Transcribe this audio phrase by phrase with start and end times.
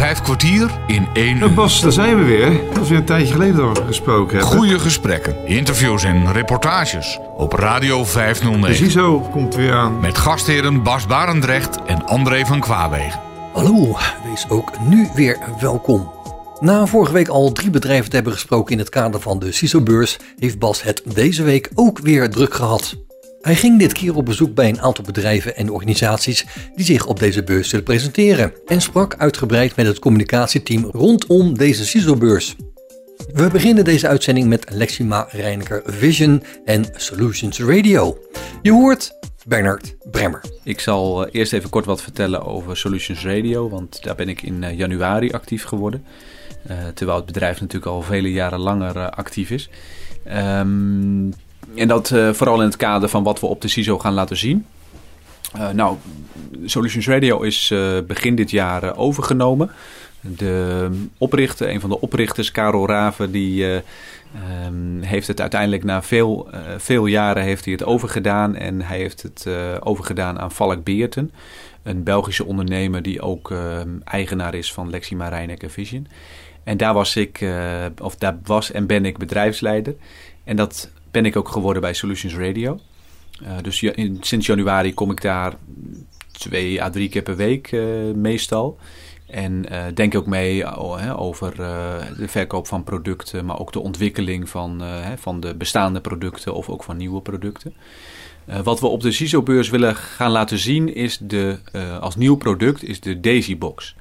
[0.00, 1.56] Vijf kwartier in één Nou, uur.
[1.56, 2.60] Bas, daar zijn we weer.
[2.72, 4.58] Dat is weer een tijdje geleden dat we gesproken hebben.
[4.58, 8.84] Goede gesprekken, interviews en reportages op Radio De 509.
[8.84, 10.00] CISO komt weer aan.
[10.00, 13.20] Met gastheren Bas Barendrecht en André van Kwaabegen.
[13.52, 16.10] Hallo, wees ook nu weer welkom.
[16.60, 20.18] Na vorige week al drie bedrijven te hebben gesproken in het kader van de CISO-beurs,
[20.38, 22.96] heeft Bas het deze week ook weer druk gehad.
[23.40, 27.18] Hij ging dit keer op bezoek bij een aantal bedrijven en organisaties die zich op
[27.18, 32.56] deze beurs zullen presenteren en sprak uitgebreid met het communicatieteam rondom deze CISO-beurs.
[33.32, 38.18] We beginnen deze uitzending met Lexima Reineker Vision en Solutions Radio.
[38.62, 40.40] Je hoort Bernard Bremmer.
[40.64, 44.42] Ik zal eh, eerst even kort wat vertellen over Solutions Radio, want daar ben ik
[44.42, 46.04] in eh, januari actief geworden.
[46.66, 49.70] Eh, terwijl het bedrijf natuurlijk al vele jaren langer actief is.
[50.24, 51.28] Ehm,
[51.74, 54.36] en dat eh, vooral in het kader van wat we op de CISO gaan laten
[54.36, 54.66] zien.
[55.52, 55.96] Eh, nou,
[56.64, 59.70] Solutions Radio is eh, begin dit jaar overgenomen.
[60.20, 66.02] De oprichter, een van de oprichters, Karel Raven, die eh, ehm, heeft het uiteindelijk na
[66.02, 68.56] veel, veel jaren heeft hij het overgedaan.
[68.56, 69.46] En hij heeft het
[69.80, 71.32] overgedaan aan Valk Beerten,
[71.82, 76.06] een Belgische ondernemer die ook ehm, eigenaar is van Lexima Rijnecker Vision.
[76.64, 77.44] En daar was ik,
[78.00, 79.94] of daar was en ben ik bedrijfsleider.
[80.44, 82.80] En dat ben ik ook geworden bij Solutions Radio.
[83.44, 83.84] Eh, dus
[84.20, 85.54] sinds januari kom ik daar
[86.32, 87.82] twee à drie keer per week eh,
[88.14, 88.78] meestal.
[89.26, 90.66] En eh, denk ook mee
[91.16, 91.56] over
[92.16, 94.82] de verkoop van producten, maar ook de ontwikkeling van,
[95.16, 97.74] van de bestaande producten of ook van nieuwe producten.
[98.62, 101.58] Wat we op de CISO-beurs willen gaan laten zien is de,
[102.00, 103.94] als nieuw product is de Daisy Box.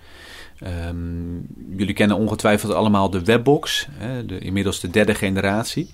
[0.59, 1.37] Ehm,
[1.77, 5.89] jullie kennen ongetwijfeld allemaal de Webbox, hè, de, inmiddels de derde generatie.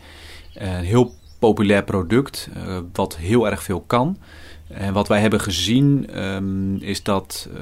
[0.56, 4.18] Eh, Een heel populair product, eh, wat heel erg veel kan.
[4.68, 7.62] En wat wij hebben gezien ehm, is dat eh,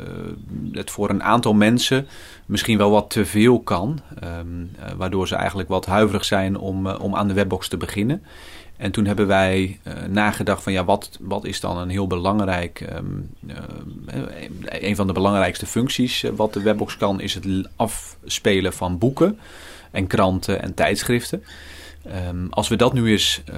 [0.72, 2.08] het voor een aantal mensen
[2.46, 4.00] misschien wel wat te veel kan.
[4.20, 4.32] ehm,
[4.80, 8.24] eh, waardoor ze eigenlijk wat huiverig zijn om, om aan de webbox te beginnen.
[8.78, 13.06] En toen hebben wij nagedacht van ja, wat, wat is dan een heel belangrijk, ehm,
[14.06, 17.46] eh, een van de belangrijkste functies wat de webbox kan, is het
[17.76, 19.40] afspelen van boeken
[19.92, 21.44] en kranten en tijdschriften.
[22.04, 23.56] Ehm, als we dat nu eens eh,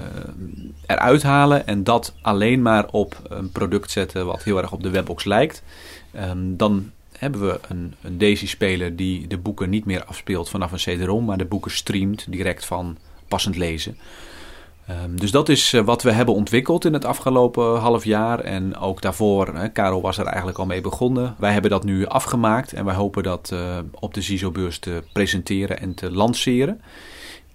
[0.86, 4.90] eruit halen en dat alleen maar op een product zetten wat heel erg op de
[4.90, 5.64] webbox lijkt,
[6.12, 10.78] ehm, dan hebben we een, een Daisy-speler die de boeken niet meer afspeelt vanaf een
[10.78, 12.98] CD-ROM, maar de boeken streamt direct van
[13.28, 13.98] passend lezen.
[14.88, 18.40] Ehm, dus dat is eh, wat we hebben ontwikkeld in het afgelopen half jaar.
[18.40, 21.36] En ook daarvoor, hè, Karel was er eigenlijk al mee begonnen.
[21.38, 25.80] Wij hebben dat nu afgemaakt en wij hopen dat eh, op de CISO-beurs te presenteren
[25.80, 26.82] en te lanceren.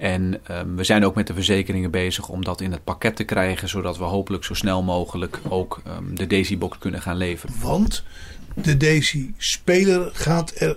[0.01, 3.25] En ehm, we zijn ook met de verzekeringen bezig om dat in het pakket te
[3.25, 7.55] krijgen, zodat we hopelijk zo snel mogelijk ook ehm, de Daisy-box kunnen gaan leveren.
[7.61, 8.05] Want
[8.55, 10.77] de Daisy-speler gaat er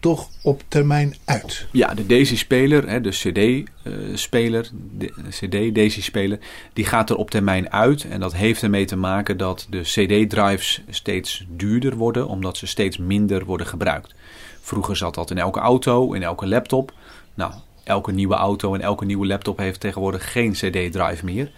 [0.00, 1.66] toch op termijn uit.
[1.72, 6.38] Ja, de Daisy-speler, hè, de CD-speler, de CD-Daisy-speler,
[6.72, 8.04] die gaat er op termijn uit.
[8.04, 12.96] En dat heeft ermee te maken dat de CD-drives steeds duurder worden, omdat ze steeds
[12.96, 14.14] minder worden gebruikt.
[14.60, 16.92] Vroeger zat dat in elke auto, in elke laptop.
[17.34, 17.52] Nou,
[17.84, 21.50] elke nieuwe auto en elke nieuwe laptop heeft tegenwoordig geen CD-drive meer.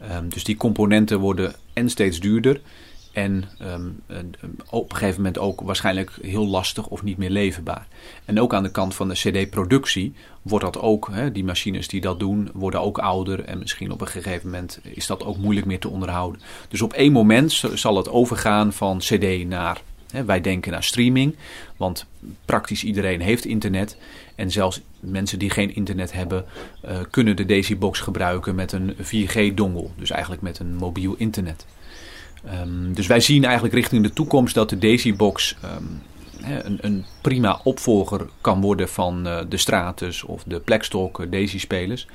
[0.00, 2.60] Ehm, dus die componenten worden en steeds duurder.
[3.12, 4.26] En ehm, ehm,
[4.70, 7.86] op een gegeven moment ook waarschijnlijk heel lastig of niet meer leverbaar.
[8.24, 12.00] En ook aan de kant van de CD-productie wordt dat ook, hè, die machines die
[12.00, 13.44] dat doen, worden ook ouder.
[13.44, 16.40] En misschien op een gegeven moment is dat ook moeilijk meer te onderhouden.
[16.68, 19.82] Dus op één moment zal het overgaan van CD naar.
[20.26, 21.36] Wij denken naar streaming,
[21.76, 22.06] want
[22.44, 23.96] praktisch iedereen heeft internet.
[24.34, 26.44] En zelfs mensen die geen internet hebben,
[26.82, 29.88] eh, kunnen de Daisy-box gebruiken met een 4G-dongle.
[29.96, 31.66] Dus eigenlijk met een mobiel internet.
[32.44, 35.84] Ehm, dus wij zien eigenlijk richting de toekomst dat de Daisy-box ehm,
[36.42, 42.06] hè, een, prima opvolger kan worden van eh, de Stratus of de Plextalk Daisy-spelers.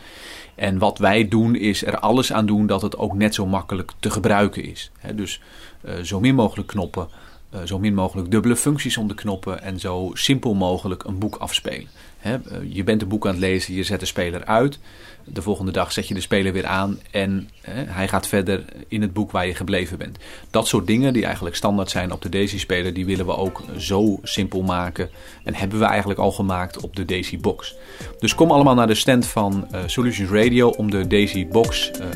[0.56, 3.92] En wat wij doen is er alles aan doen dat het ook net zo makkelijk
[4.00, 4.92] te gebruiken is.
[5.16, 5.42] Dus
[5.82, 7.08] eh, zo min mogelijk knoppen,
[7.50, 11.36] eh, zo min mogelijk dubbele functies om de knoppen en zo simpel mogelijk een boek
[11.36, 11.88] afspelen.
[12.22, 12.34] Eh,
[12.70, 14.80] je bent een boek aan het lezen, je zet de speler uit.
[15.24, 19.14] De volgende dag zet je de speler weer aan en hij gaat verder in het
[19.14, 20.18] boek waar je gebleven bent.
[20.50, 24.20] Dat soort dingen die eigenlijk standaard zijn op de Daisy-speler, die willen we ook zo
[24.24, 25.10] simpel maken.
[25.44, 27.76] En hebben we eigenlijk al gemaakt op de Daisy Box.
[28.20, 32.08] Dus kom allemaal naar de stand van eh, Solutions Radio om de Daisy Box eh,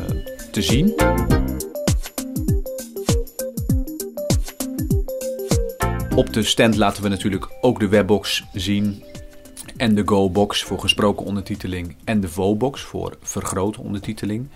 [0.52, 0.94] te zien.
[6.16, 9.04] Op de stand laten we natuurlijk ook de webbox zien.
[9.78, 11.96] En de Go-box voor gesproken ondertiteling.
[12.04, 14.48] En de Vo-box voor vergrote ondertiteling.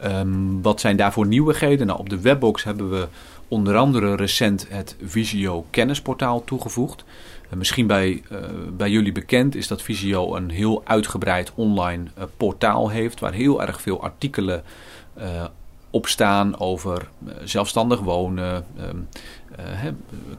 [0.00, 1.86] Ehm, wat zijn daarvoor nieuwigheden?
[1.86, 3.08] Nou, op de webbox hebben we
[3.48, 7.04] onder andere recent het Visio kennisportaal toegevoegd.
[7.54, 8.22] misschien bij,
[8.72, 12.04] bij jullie bekend is dat Visio een heel uitgebreid online
[12.36, 14.62] portaal heeft waar heel erg veel artikelen
[15.96, 17.08] opstaan over
[17.44, 18.96] zelfstandig wonen, ehm,
[19.60, 19.90] uh,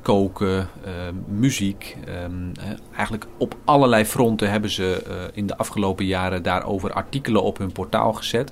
[0.02, 0.92] koken, uh,
[1.28, 1.98] muziek.
[2.08, 2.14] Uh,
[2.96, 7.72] eigenlijk op allerlei fronten hebben ze uh, in de afgelopen jaren daarover artikelen op hun
[7.72, 8.52] portaal gezet.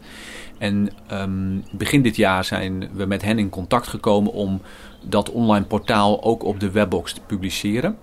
[0.57, 4.61] En um, begin dit jaar zijn we met hen in contact gekomen om
[5.03, 7.97] dat online portaal ook op de webbox te publiceren.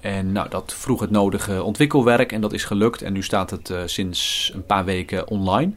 [0.00, 3.02] En nou, dat vroeg het nodige ontwikkelwerk en dat is gelukt.
[3.02, 5.72] En nu staat het sinds een paar weken online.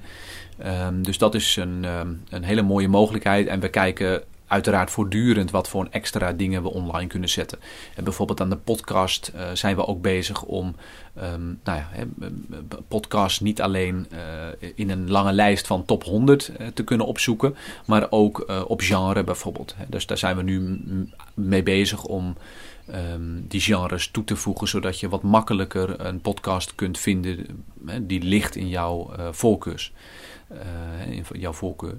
[0.88, 1.86] Um, dus dat is een,
[2.30, 3.48] een hele mooie mogelijkheid.
[3.48, 7.60] En we kijken uiteraard voortdurend wat voor extra dingen we online kunnen zetten.
[7.96, 10.76] En bijvoorbeeld aan de podcast uh, zijn we ook bezig om
[11.24, 12.08] um, nou ja,
[12.88, 17.56] podcasts niet alleen uh, in een lange lijst van top 100 uh, te kunnen opzoeken,
[17.86, 19.76] maar ook op genre bijvoorbeeld.
[19.88, 20.82] Dus daar zijn we nu
[21.34, 22.36] mee bezig om
[23.14, 27.46] um, die genres toe te voegen, zodat je wat makkelijker een podcast kunt vinden
[28.02, 29.94] die ligt in jouw voorkeurs.
[31.10, 31.98] in jouw voorkeur.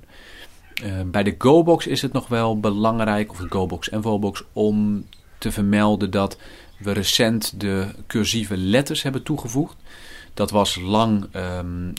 [0.84, 5.06] Uh, bij de GoBox is het nog wel belangrijk, of de GoBox en Vobox, om
[5.38, 6.38] te vermelden dat
[6.78, 9.76] we recent de cursieve letters hebben toegevoegd.
[10.34, 11.92] Dat was lang um,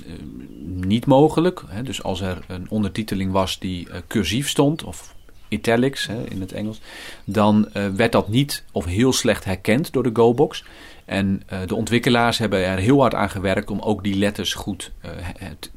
[0.64, 1.64] niet mogelijk.
[1.68, 1.84] Hè.
[1.84, 5.16] Dus als er een ondertiteling was die uh, cursief stond, of
[5.48, 6.82] italics hè, in het Engels,
[7.26, 10.64] dan werd dat niet of heel slecht herkend door de GoBox.
[11.06, 14.92] En de ontwikkelaars hebben er heel hard aan gewerkt om ook die letters goed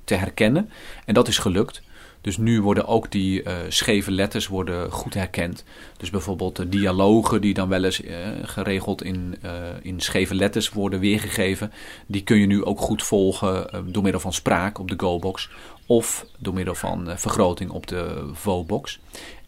[0.05, 0.71] te herkennen.
[1.05, 1.83] En dat is gelukt.
[2.25, 5.65] Dus nu worden ook die uh, scheve letters worden goed herkend.
[5.97, 9.51] Dus bijvoorbeeld de dialogen die dan wel eens uh, geregeld in, uh,
[9.83, 11.73] in scheve letters worden weergegeven.
[12.07, 15.51] Die kun je nu ook goed volgen door middel van spraak op de GoBox.
[15.87, 19.01] Of door middel van vergroting op de VOBox.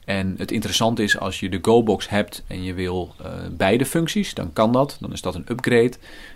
[0.05, 3.15] En het interessante is als je de GoBox hebt en je wil
[3.51, 4.97] beide functies, dan kan dat.
[5.01, 5.95] Dan is dat een upgrade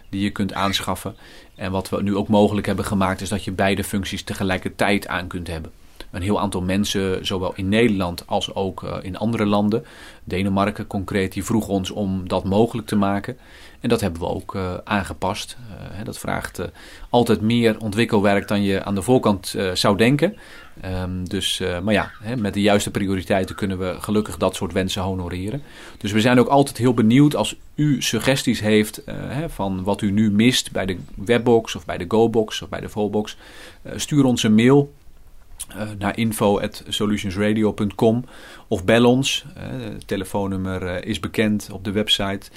[0.08, 1.14] die je kunt aanschaffen.
[1.54, 5.26] En wat we nu ook mogelijk hebben gemaakt is dat je beide functies tegelijkertijd aan
[5.26, 5.72] kunt hebben
[6.10, 9.84] een heel aantal mensen, zowel in Nederland als ook uh, in andere landen,
[10.24, 13.38] Denemarken concreet, die vroegen ons om dat mogelijk te maken.
[13.80, 15.56] En dat hebben we ook uh, aangepast.
[15.98, 16.60] Uh, dat vraagt
[17.08, 20.36] altijd meer ontwikkelwerk dan je aan de voorkant zou denken.
[21.02, 25.02] Um, dus, maar ja, hè, met de juiste prioriteiten kunnen we gelukkig dat soort wensen
[25.02, 25.62] honoreren.
[25.98, 30.10] Dus we zijn ook altijd heel benieuwd als u suggesties heeft hè, van wat u
[30.10, 33.36] nu mist bij de webbox of bij de GoBox of bij de Volbox.
[33.96, 34.92] stuur ons een mail
[35.76, 38.25] uh, naar info.solutionsradio.com
[38.69, 39.44] of bel ons.
[39.55, 42.50] Het telefoonnummer uh, is bekend op de website.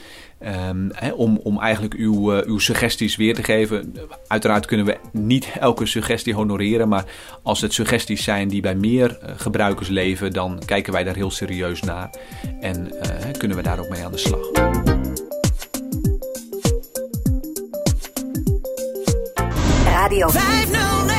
[0.70, 3.96] Um, om, om eigenlijk uw, uw suggesties weer te geven.
[4.28, 6.88] Uiteraard kunnen we niet elke suggestie honoreren.
[6.88, 7.06] Maar
[7.44, 11.82] als het suggesties zijn die bij meer gebruikers leven, dan kijken wij daar heel serieus
[11.82, 12.10] naar.
[12.60, 12.94] En
[13.38, 14.52] kunnen we daar ook mee aan de slag.
[20.04, 21.13] Radio 509.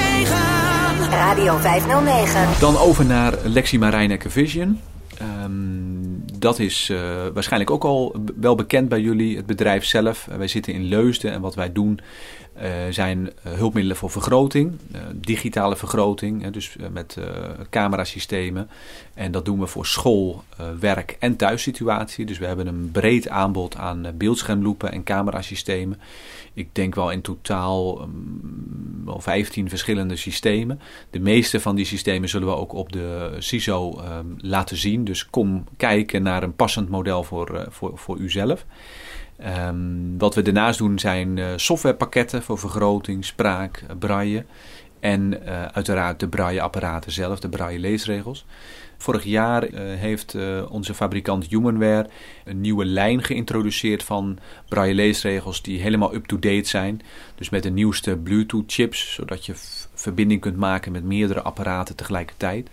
[1.14, 2.60] Radio 509.
[2.60, 4.80] Dan over naar Lexi Marijneke Vision.
[5.42, 6.98] Um, dat is uh,
[7.34, 10.28] waarschijnlijk ook al wel bekend bij jullie, het bedrijf zelf.
[10.36, 12.00] wij zitten in Leusden en wat wij doen
[12.56, 14.72] uh, zijn hulpmiddelen voor vergroting,
[15.14, 17.16] digitale vergroting, dus met
[17.70, 18.68] camerasystemen.
[19.14, 20.44] En dat doen we voor school,
[20.80, 22.26] werk en thuissituatie.
[22.26, 26.00] Dus we hebben een breed aanbod aan beeldschermloepen en camerasystemen
[26.54, 30.80] ik denk wel in totaal um, wel 15 verschillende systemen.
[31.10, 35.04] De meeste van die systemen zullen we ook op de CISO um, laten zien.
[35.04, 38.66] Dus kom kijken naar een passend model voor, uh, voor, voor uzelf.
[39.66, 44.44] Um, wat we daarnaast doen zijn uh, softwarepakketten voor vergroting, spraak, braille.
[45.00, 48.46] En uiteraard de braille-apparaten zelf, de braille-leesregels.
[49.04, 52.08] Vorig jaar uh, heeft uh, onze fabrikant Humanware
[52.44, 57.00] een nieuwe lijn geïntroduceerd van braille leesregels die helemaal up-to-date zijn.
[57.34, 59.52] Dus met de nieuwste Bluetooth chips, zodat je
[59.94, 62.68] verbinding kunt maken met meerdere apparaten tegelijkertijd.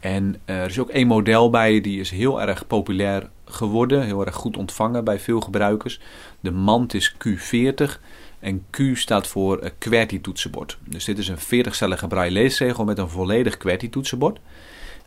[0.00, 4.26] En uh, er is ook één model bij, die is heel erg populair geworden, heel
[4.26, 6.00] erg goed ontvangen bij veel gebruikers.
[6.40, 8.00] De Mantis Q40.
[8.38, 10.78] En Q staat voor QWERTY toetsenbord.
[10.84, 14.38] Dus dit is een 40-cellige braille leesregel met een volledig QWERTY toetsenbord.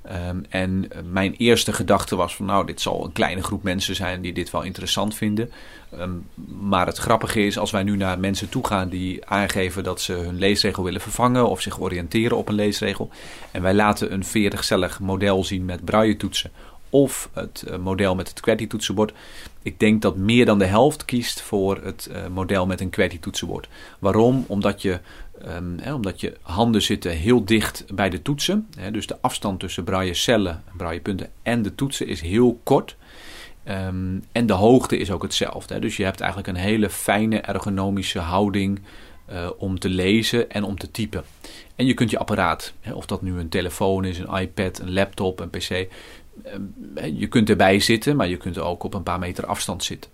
[0.05, 4.21] Um, en mijn eerste gedachte was van nou, dit zal een kleine groep mensen zijn
[4.21, 5.51] die dit wel interessant vinden.
[5.99, 6.27] Um,
[6.59, 10.13] maar het grappige is, als wij nu naar mensen toe gaan die aangeven dat ze
[10.13, 13.09] hun leesregel willen vervangen of zich oriënteren op een leesregel.
[13.51, 16.51] En wij laten een 40-cellig model zien met braille toetsen
[16.89, 19.13] of het uh, model met het QWERTY toetsenbord.
[19.61, 23.19] Ik denk dat meer dan de helft kiest voor het uh, model met een QWERTY
[23.19, 23.67] toetsenbord.
[23.99, 24.45] Waarom?
[24.47, 24.99] Omdat je
[25.45, 28.67] Ehm, omdat je handen zitten heel dicht bij de toetsen.
[28.77, 32.95] Hè, dus de afstand tussen braille cellen, braille punten en de toetsen is heel kort.
[33.63, 35.73] Ehm, en de hoogte is ook hetzelfde.
[35.73, 35.79] Hè.
[35.79, 38.79] Dus je hebt eigenlijk een hele fijne ergonomische houding
[39.31, 41.23] uh, om te lezen en om te typen.
[41.75, 45.39] En je kunt je apparaat, of dat nu een telefoon is, een iPad, een laptop,
[45.39, 45.87] een PC,
[47.13, 50.11] je kunt erbij zitten, maar je kunt ook op een paar meter afstand zitten.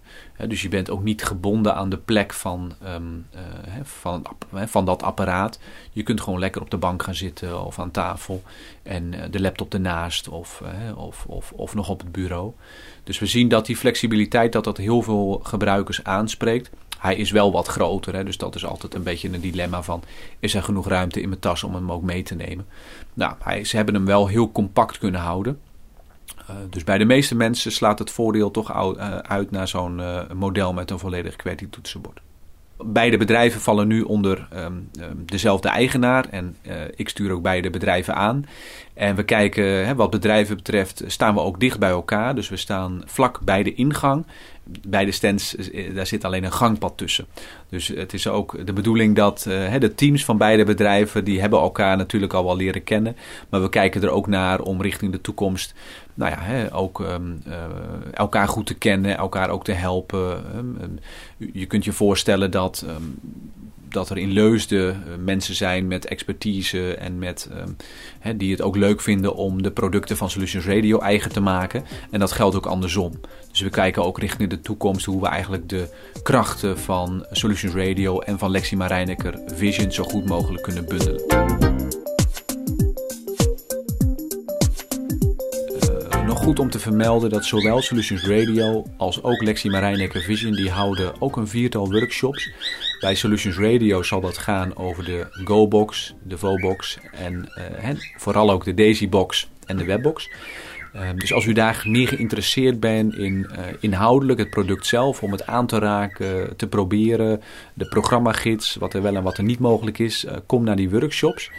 [0.48, 3.42] Dus je bent ook niet gebonden aan de plek van, ehm, eh,
[3.84, 5.60] van, van dat apparaat.
[5.92, 8.44] Je kunt gewoon lekker op de bank gaan zitten of aan tafel
[8.84, 10.64] en eh, de laptop ernaast of,
[10.96, 12.52] of, of, of nog op het bureau.
[13.04, 16.70] Dus we zien dat die flexibiliteit dat dat heel veel gebruikers aanspreekt.
[16.98, 20.04] Hij is wel wat groter, hè, dus dat is altijd een beetje een dilemma van...
[20.40, 22.66] is er genoeg ruimte in mijn tas om hem ook mee te nemen?
[23.14, 25.60] Nou, hij, ze hebben hem wel heel compact kunnen houden.
[26.50, 30.22] Uh, dus bij de meeste mensen slaat het voordeel toch uh, uit naar zo'n uh,
[30.34, 32.22] model met een volledig QWERTY-toetsenbord.
[32.78, 36.56] Beide bedrijven vallen nu onder um, um, dezelfde eigenaar en
[36.96, 38.46] ik stuur ook beide bedrijven aan.
[38.94, 42.36] En we kijken, hè, wat bedrijven betreft, staan we ook dicht bij elkaar.
[42.36, 44.26] Dus we staan vlak bij de ingang
[44.88, 47.26] bij de stands, eh, daar zit alleen een gangpad tussen.
[47.70, 51.60] Dus het is ook de bedoeling dat uh, de teams van beide bedrijven, die hebben
[51.60, 53.16] elkaar natuurlijk al wel leren kennen.
[53.50, 55.74] Maar we kijken er ook naar om richting de toekomst,
[56.14, 57.54] nou ja, hè, ook um, uh,
[58.14, 60.44] elkaar goed te kennen, elkaar ook te helpen.
[60.58, 61.00] Um,
[61.54, 62.86] je kunt je voorstellen dat
[63.90, 67.50] dat er in Leusden mensen zijn met expertise en met,
[68.20, 71.84] hè, die het ook leuk vinden om de producten van Solutions Radio eigen te maken.
[72.12, 73.20] En dat geldt ook andersom.
[73.56, 75.90] Dus we kijken ook richting de toekomst hoe we eigenlijk de
[76.24, 81.22] krachten van Solutions Radio en van Lexi Marijneker Vision zo goed mogelijk kunnen bundelen.
[86.12, 90.54] Uh, nog goed om te vermelden dat zowel Solutions Radio als ook Lexi Marijneker Vision
[90.54, 92.52] die houden ook een viertal workshops
[93.00, 97.52] bij Solutions Radio zal dat gaan over de GoBox, de VoBox en
[97.84, 100.30] uh, vooral ook de DaisyBox en de Webbox.
[100.96, 105.32] Uh, dus als u daar meer geïnteresseerd bent in uh, inhoudelijk het product zelf, om
[105.32, 107.42] het aan te raken, te proberen,
[107.74, 110.90] de programmagids, wat er wel en wat er niet mogelijk is, uh, kom naar die
[110.90, 111.52] workshops.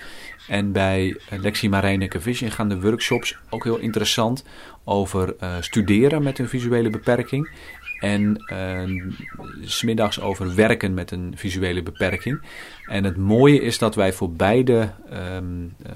[0.49, 4.45] En bij Lexi Marijneke Vision gaan de workshops ook heel interessant
[4.85, 7.51] over studeren met een visuele beperking
[7.99, 9.03] en uh,
[9.61, 12.41] smiddags over werken met een visuele beperking.
[12.87, 15.93] En het mooie is dat wij voor beide um, uh,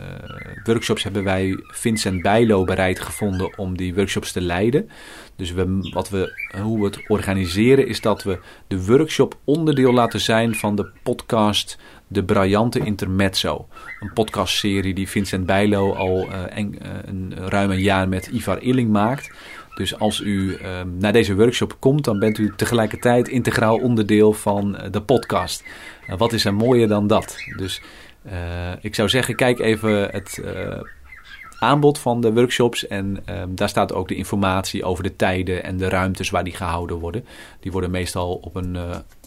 [0.65, 4.91] workshops hebben wij Vincent Bijlo bereid gevonden om die workshops te leiden.
[5.37, 10.21] Dus we, wat we, hoe we het organiseren is dat we de workshop onderdeel laten
[10.21, 13.69] zijn van de podcast De Briljante Intermezzo.
[14.01, 18.91] Een podcastserie die Vincent Bijlo al uh, en, een, ruim een jaar met Ivar Illing
[18.91, 19.31] maakt.
[19.75, 24.77] Dus als u uh, naar deze workshop komt, dan bent u tegelijkertijd integraal onderdeel van
[24.77, 25.65] uh, de podcast.
[26.17, 27.37] Wat is er mooier dan dat?
[27.57, 27.83] Dus
[28.81, 30.43] ik zou zeggen, kijk even het
[31.59, 32.87] aanbod van de workshops.
[32.87, 36.57] En ehm, daar staat ook de informatie over de tijden en de ruimtes waar die
[36.57, 37.25] gehouden worden.
[37.61, 38.77] Die worden meestal op een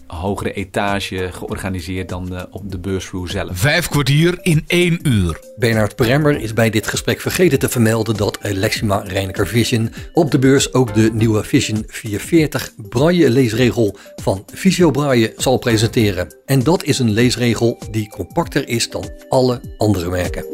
[0.08, 3.50] hogere etage georganiseerd dan uh, op de beursvloer zelf.
[3.54, 5.40] Vijf kwartier in één uur.
[5.56, 10.40] Bernard Bremmer is bij dit gesprek vergeten te vermelden dat Lexima Reinecker Vision op de
[10.40, 16.36] beurs ook de nieuwe Vision 440 braille leesregel van Visio Braille zal presenteren.
[16.46, 20.46] En dat is een leesregel die compacter is dan alle andere merken.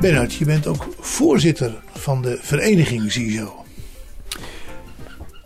[0.00, 3.59] Bernard, je bent ook voorzitter van de vereniging ZISO.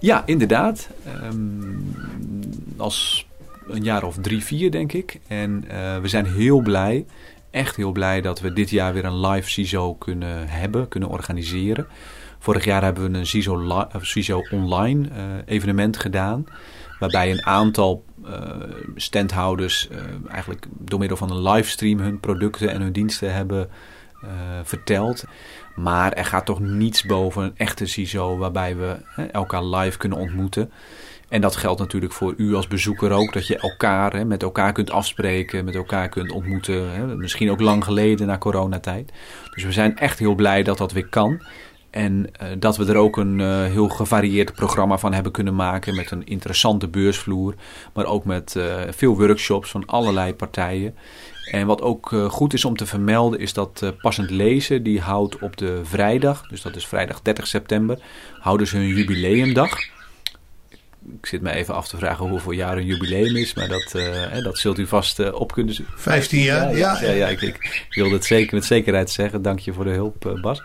[0.05, 0.89] Ja, inderdaad.
[1.25, 1.97] Um,
[2.77, 3.27] als
[3.69, 5.21] een jaar of drie, vier denk ik.
[5.27, 7.07] En uh, we zijn heel blij,
[7.51, 11.87] echt heel blij dat we dit jaar weer een live CISO kunnen hebben, kunnen organiseren.
[12.39, 16.47] Vorig jaar hebben we een CISO, CISO online uh, evenement gedaan.
[16.99, 18.05] Waarbij een aantal
[18.97, 19.89] standhouders
[20.29, 23.69] eigenlijk door middel van een livestream hun producten en hun diensten hebben
[24.63, 25.25] verteld.
[25.75, 30.19] Maar er gaat toch niets boven een echte CISO waarbij we hè, elkaar live kunnen
[30.19, 30.71] ontmoeten.
[31.29, 34.73] En dat geldt natuurlijk voor u als bezoeker ook, dat je elkaar hè, met elkaar
[34.73, 36.93] kunt afspreken, met elkaar kunt ontmoeten.
[36.93, 39.13] Hè, misschien ook lang geleden na coronatijd.
[39.55, 41.43] Dus we zijn echt heel blij dat dat weer kan.
[41.91, 45.97] En uh, dat we er ook een uh, heel gevarieerd programma van hebben kunnen maken.
[45.97, 47.55] Met een interessante beursvloer.
[47.93, 50.95] Maar ook met uh, veel workshops van allerlei partijen.
[51.51, 55.01] En wat ook uh, goed is om te vermelden is dat uh, Passend Lezen, die
[55.01, 57.99] houdt op de vrijdag, dus dat is vrijdag 30 september,
[58.39, 59.79] houden ze hun jubileumdag.
[61.21, 64.43] Ik zit me even af te vragen hoeveel jaar een jubileum is, maar dat, uh,
[64.43, 65.99] dat zult u vast op kunnen zoeken.
[65.99, 66.99] 15 jaar, ja.
[67.01, 69.43] Ja, ja, ja ik, ik wilde het zeker met zekerheid zeggen.
[69.43, 70.63] Dank je voor de hulp, Bas.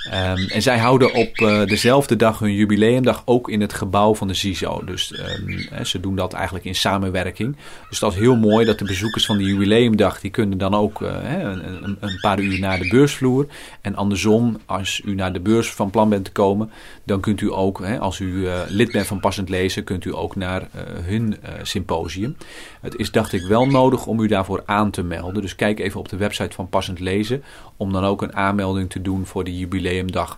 [0.00, 4.28] Ehm, en zij houden op uh, dezelfde dag hun jubileumdag ook in het gebouw van
[4.28, 4.84] de CISO.
[4.84, 7.56] Dus um, ze doen dat eigenlijk in samenwerking.
[7.88, 10.20] Dus dat is heel mooi dat de bezoekers van de jubileumdag...
[10.20, 13.46] die kunnen dan ook uh, een, een, paar uur naar de beursvloer.
[13.80, 16.70] En andersom, als u naar de beurs van plan bent te komen...
[17.04, 19.84] dan kunt u ook, hè, als u uh, lid bent van Passend Lezen...
[19.84, 20.68] kunt u ook naar
[21.02, 22.36] hun symposium.
[22.80, 25.42] Het is, dacht ik, wel nodig om u daarvoor aan te melden.
[25.42, 27.42] Dus kijk even op de website van Passend Lezen...
[27.76, 29.50] om dan ook een aanmelding te doen voor de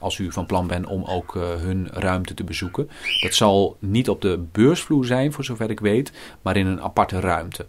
[0.01, 2.91] als u van plan bent om ook hun ruimte te bezoeken.
[3.23, 7.21] Dat zal niet op de beursvloer zijn, voor zover ik weet maar in een aparte
[7.21, 7.67] ruimte.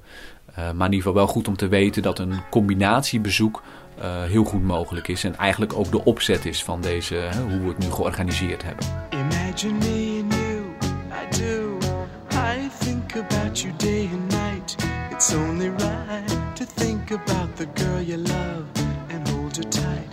[0.50, 3.64] Uh, maar in ieder geval wel goed om te weten dat een combinatiebezoek
[4.00, 5.24] uh, heel goed mogelijk is.
[5.24, 8.86] En eigenlijk ook de opzet is van deze, hoe we het nu georganiseerd hebben.
[9.10, 10.64] Imagine me and you,
[11.10, 11.78] I do.
[12.32, 14.76] I think about you day and night.
[15.12, 18.64] It's only right to think about the girl you love
[19.14, 20.13] and hold her tight.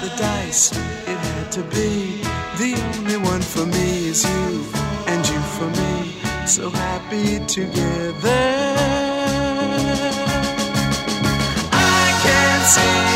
[0.00, 2.20] the dice, it had to be.
[2.58, 4.64] The only one for me is you,
[5.06, 8.42] and you for me, so happy together.
[11.72, 13.15] I can't see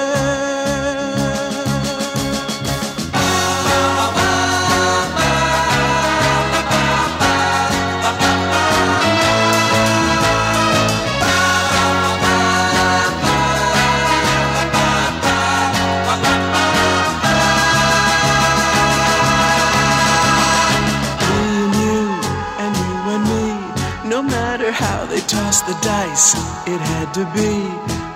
[25.81, 27.69] Dice, it had to be.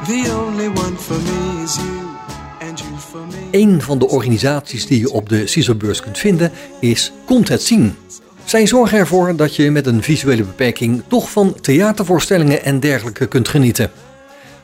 [0.05, 2.15] The only one for me is you,
[2.59, 3.47] and you for me.
[3.51, 7.95] Een van de organisaties die je op de CISO-beurs kunt vinden is Komt het zien.
[8.43, 13.47] Zij zorgen ervoor dat je met een visuele beperking toch van theatervoorstellingen en dergelijke kunt
[13.47, 13.91] genieten.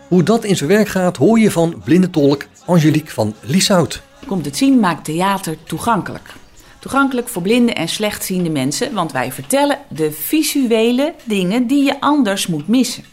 [0.08, 4.02] Hoe dat in zijn werk gaat hoor je van blinde tolk Angelique van Lieshout.
[4.26, 6.34] Komt het zien maakt theater toegankelijk.
[6.82, 12.48] Toegankelijk voor blinde en slechtziende mensen, want wij vertellen de visuele dingen die je anders
[12.48, 13.04] moet missen.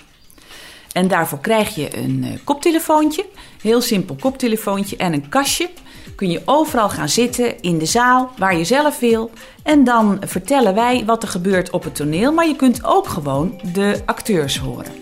[0.93, 3.25] En daarvoor krijg je een uh, koptelefoontje,
[3.63, 5.71] heel simpel koptelefoontje en een kastje.
[6.17, 9.31] Kun je overal gaan zitten in de zaal waar je zelf wil.
[9.63, 13.61] En dan vertellen wij wat er gebeurt op het toneel, maar je kunt ook gewoon
[13.73, 14.93] de acteurs horen.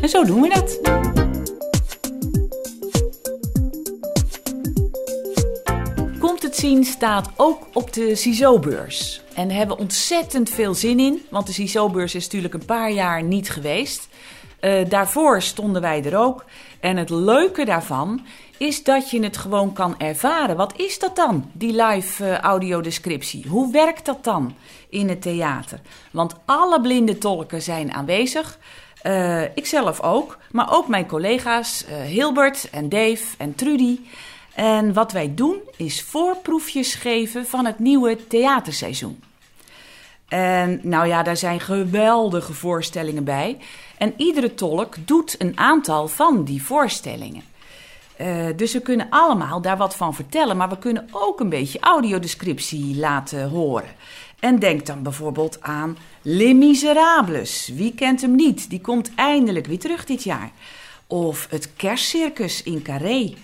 [0.00, 1.25] En zo doen we dat.
[6.56, 9.20] Zien staat ook op de CISO-beurs.
[9.34, 12.90] En daar hebben we ontzettend veel zin in, want de CISO-beurs is natuurlijk een paar
[12.90, 14.08] jaar niet geweest.
[14.60, 16.44] Uh, daarvoor stonden wij er ook.
[16.80, 18.26] En het leuke daarvan
[18.58, 20.56] is dat je het gewoon kan ervaren.
[20.56, 23.48] Wat is dat dan, die live uh, audiodescriptie?
[23.48, 24.54] Hoe werkt dat dan
[24.88, 25.80] in het theater?
[26.10, 28.58] Want alle blinde tolken zijn aanwezig.
[29.02, 33.98] Uh, ikzelf ook, maar ook mijn collega's Hilbert en Dave en Trudy.
[34.56, 39.22] En wat wij doen is voorproefjes geven van het nieuwe theaterseizoen.
[40.28, 43.58] En nou ja, daar zijn geweldige voorstellingen bij.
[43.98, 47.42] En iedere tolk doet een aantal van die voorstellingen.
[48.20, 51.80] Uh, dus we kunnen allemaal daar wat van vertellen, maar we kunnen ook een beetje
[51.80, 53.90] audiodescriptie laten horen.
[54.40, 57.70] En denk dan bijvoorbeeld aan Les Miserables.
[57.74, 58.70] Wie kent hem niet?
[58.70, 60.50] Die komt eindelijk weer terug dit jaar.
[61.06, 63.34] Of het kerstcircus in Carré.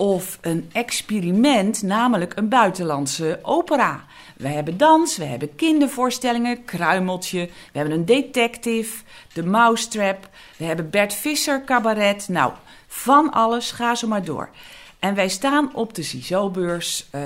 [0.00, 4.04] Of een experiment, namelijk een buitenlandse opera.
[4.36, 7.46] We hebben dans, we hebben kindervoorstellingen, Kruimeltje.
[7.46, 10.28] We hebben een detective, de Mousetrap.
[10.56, 12.28] We hebben Bert Visser cabaret.
[12.28, 12.52] Nou,
[12.86, 14.50] van alles, ga zo maar door.
[14.98, 17.22] En wij staan op de CISO-beurs uh,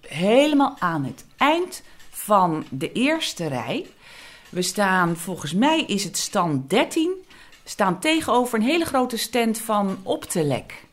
[0.00, 3.86] helemaal aan het eind van de eerste rij.
[4.48, 7.10] We staan, volgens mij is het stand 13,
[7.64, 10.84] staan tegenover een hele grote stand van Optelec.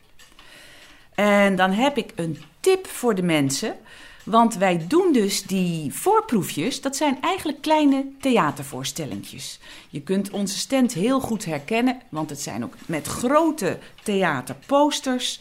[1.14, 3.76] En dan heb ik een tip voor de mensen.
[4.24, 9.58] Want wij doen dus die voorproefjes, dat zijn eigenlijk kleine theatervoorstellingjes.
[9.88, 15.40] Je kunt onze stand heel goed herkennen, want het zijn ook met grote theaterposters.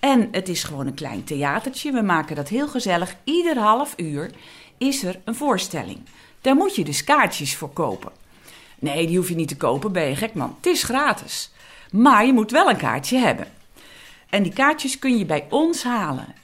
[0.00, 1.92] En het is gewoon een klein theatertje.
[1.92, 3.16] We maken dat heel gezellig.
[3.24, 4.30] Ieder half uur
[4.78, 5.98] is er een voorstelling.
[6.40, 8.12] Daar moet je dus kaartjes voor kopen.
[8.78, 10.54] Nee, die hoef je niet te kopen, ben je gek man.
[10.56, 11.50] Het is gratis.
[11.90, 13.46] Maar je moet wel een kaartje hebben.
[14.30, 16.34] En die kaartjes kun je bij ons halen.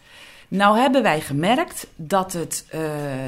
[0.52, 2.80] Nou hebben wij gemerkt dat het uh,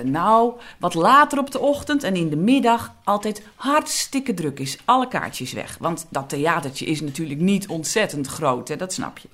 [0.05, 4.79] nou wat later op de ochtend en in de middag altijd hartstikke druk is.
[4.85, 5.77] Alle kaartjes weg.
[5.81, 8.77] Want dat theatertje is natuurlijk niet ontzettend groot, hè?
[8.77, 9.29] dat snap je.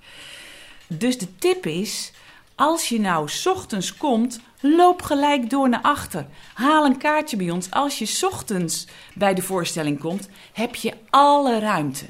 [0.87, 2.13] Dus de tip is,
[2.55, 6.27] als je nou ochtends komt, loop gelijk door naar achter.
[6.55, 7.71] Haal een kaartje bij ons.
[7.71, 12.05] Als je ochtends bij de voorstelling komt, heb je alle ruimte.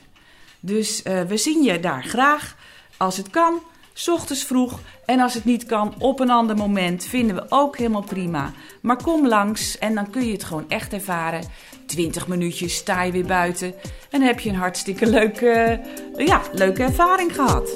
[0.60, 2.56] Dus uh, we zien je daar graag.
[3.00, 3.60] Als het kan,
[4.10, 4.80] ochtends vroeg.
[5.04, 7.04] En als het niet kan, op een ander moment.
[7.04, 8.52] Vinden we ook helemaal prima.
[8.80, 11.44] Maar kom langs en dan kun je het gewoon echt ervaren.
[11.86, 13.74] 20 minuutjes sta je weer buiten.
[14.10, 15.80] En heb je een hartstikke leuke,
[16.16, 17.74] ja, leuke ervaring gehad.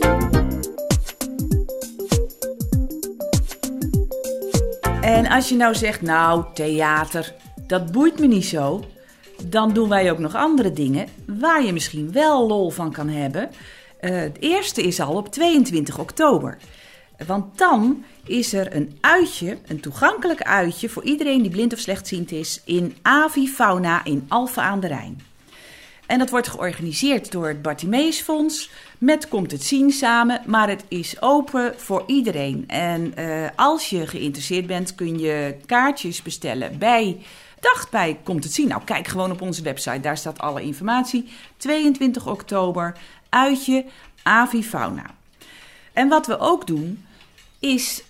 [5.01, 7.35] En als je nou zegt, nou, theater,
[7.67, 8.85] dat boeit me niet zo.
[9.45, 13.51] Dan doen wij ook nog andere dingen waar je misschien wel lol van kan hebben.
[14.05, 16.59] Uh, het eerste is al op 22 oktober.
[17.27, 22.33] Want dan is er een uitje, een toegankelijk uitje voor iedereen die blind of slechtziend
[22.33, 25.21] is in Avifauna in Alphen aan de Rijn.
[26.07, 31.23] En dat wordt georganiseerd door het Bartimeusfonds met Komt het Zien samen, maar het is
[31.23, 32.65] open voor iedereen.
[32.67, 37.19] En uh, als je geïnteresseerd bent, kun je kaartjes bestellen bij,
[37.61, 38.69] dacht bij Komt het Zien.
[38.69, 41.29] Nou, kijk gewoon op onze website, daar staat alle informatie.
[41.57, 42.97] 22 oktober,
[43.35, 43.85] uitje
[44.23, 45.07] Avifauna.
[45.93, 47.05] En wat we ook doen,
[47.59, 48.03] is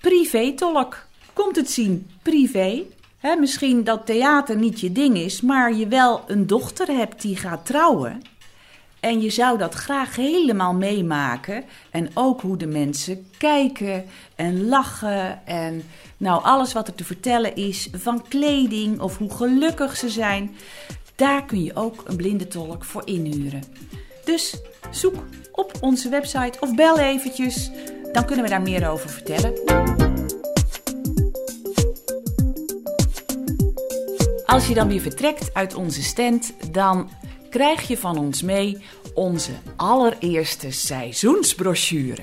[0.00, 1.06] privé-tolk.
[1.32, 2.82] Komt het zien privé?
[3.38, 7.66] Misschien dat theater niet je ding is, maar je wel een dochter hebt die gaat
[7.66, 8.22] trouwen.
[9.00, 11.64] En je zou dat graag helemaal meemaken.
[11.90, 15.46] En ook hoe de mensen kijken en lachen.
[15.46, 15.84] En
[16.16, 20.56] nou, alles wat er te vertellen is van kleding of hoe gelukkig ze zijn.
[21.14, 23.62] Daar kun je ook een blinde tolk voor inhuren.
[24.24, 24.60] Dus
[24.90, 25.14] zoek
[25.52, 27.70] op onze website of bel eventjes.
[28.12, 29.52] Dan kunnen we daar meer over vertellen.
[34.46, 37.10] Als je dan weer vertrekt uit onze stand, dan
[37.50, 38.84] krijg je van ons mee
[39.14, 42.22] onze allereerste seizoensbrochure.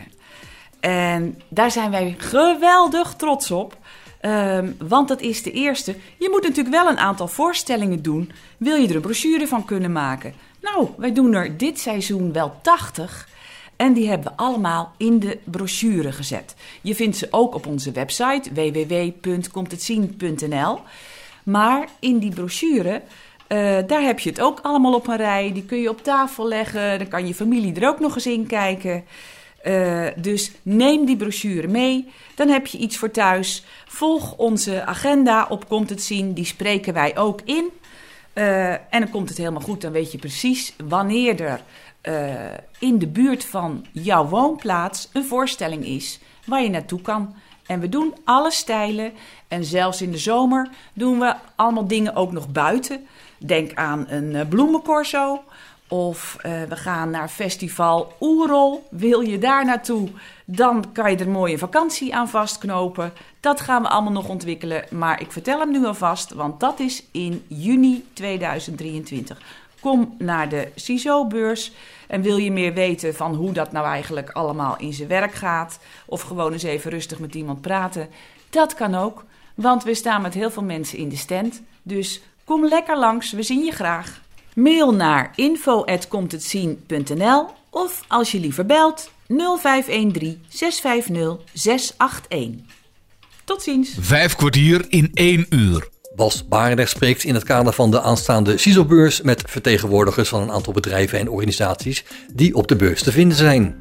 [0.80, 3.78] En daar zijn wij geweldig trots op.
[4.22, 5.96] Um, want dat is de eerste.
[6.18, 8.32] Je moet natuurlijk wel een aantal voorstellingen doen.
[8.58, 10.34] Wil je er een brochure van kunnen maken?
[10.62, 13.30] Nou, wij doen er dit seizoen wel 80.
[13.76, 16.56] En die hebben we allemaal in de brochure gezet.
[16.82, 20.80] Je vindt ze ook op onze website www.comtetzien.nl.
[21.44, 23.02] Maar in die brochure,
[23.48, 25.52] uh, daar heb je het ook allemaal op een rij.
[25.54, 27.00] Die kun je op tafel leggen.
[27.00, 29.04] Dan kan je familie er ook nog eens in kijken.
[29.66, 32.12] Uh, dus neem die brochure mee.
[32.36, 33.66] Dan heb je iets voor thuis.
[33.86, 36.34] Volg onze agenda op Komt het Zien.
[36.34, 37.70] Die spreken wij ook in.
[38.34, 39.82] Uh, en dan komt het helemaal goed.
[39.82, 41.62] Dan weet je precies wanneer er
[42.04, 47.36] uh, in de buurt van jouw woonplaats een voorstelling is waar je naartoe kan.
[47.66, 49.12] En we doen alle stijlen.
[49.48, 53.08] En zelfs in de zomer doen we allemaal dingen ook nog buiten.
[53.38, 55.44] Denk aan een uh, bloemencorso.
[55.88, 58.88] Of we gaan naar festival Oerol.
[58.90, 60.10] Wil je daar naartoe?
[60.46, 63.14] Dan kan je er mooie vakantie aan vastknopen.
[63.42, 64.84] Dat gaan we allemaal nog ontwikkelen.
[64.90, 69.42] Maar ik vertel hem nu alvast, want dat is in juni 2023.
[69.80, 71.72] Kom naar de CISO-beurs.
[72.08, 75.80] En wil je meer weten van hoe dat nou eigenlijk allemaal in zijn werk gaat,
[76.06, 78.10] of gewoon eens even rustig met iemand praten,
[78.50, 79.26] dat kan ook.
[79.56, 81.62] Want we staan met heel veel mensen in de stand.
[81.84, 84.22] Dus kom lekker langs, we zien je graag.
[84.56, 92.80] Mail naar info.comtetzien.nl of als je liever belt 0513 650 681.
[93.52, 93.96] Tot ziens.
[94.00, 95.90] Vijf kwartier in één uur.
[96.16, 100.74] Bas Barendrecht spreekt in het kader van de aanstaande CISO-beurs met vertegenwoordigers van een aantal
[100.74, 103.76] bedrijven en organisaties die op de beurs te vinden zijn.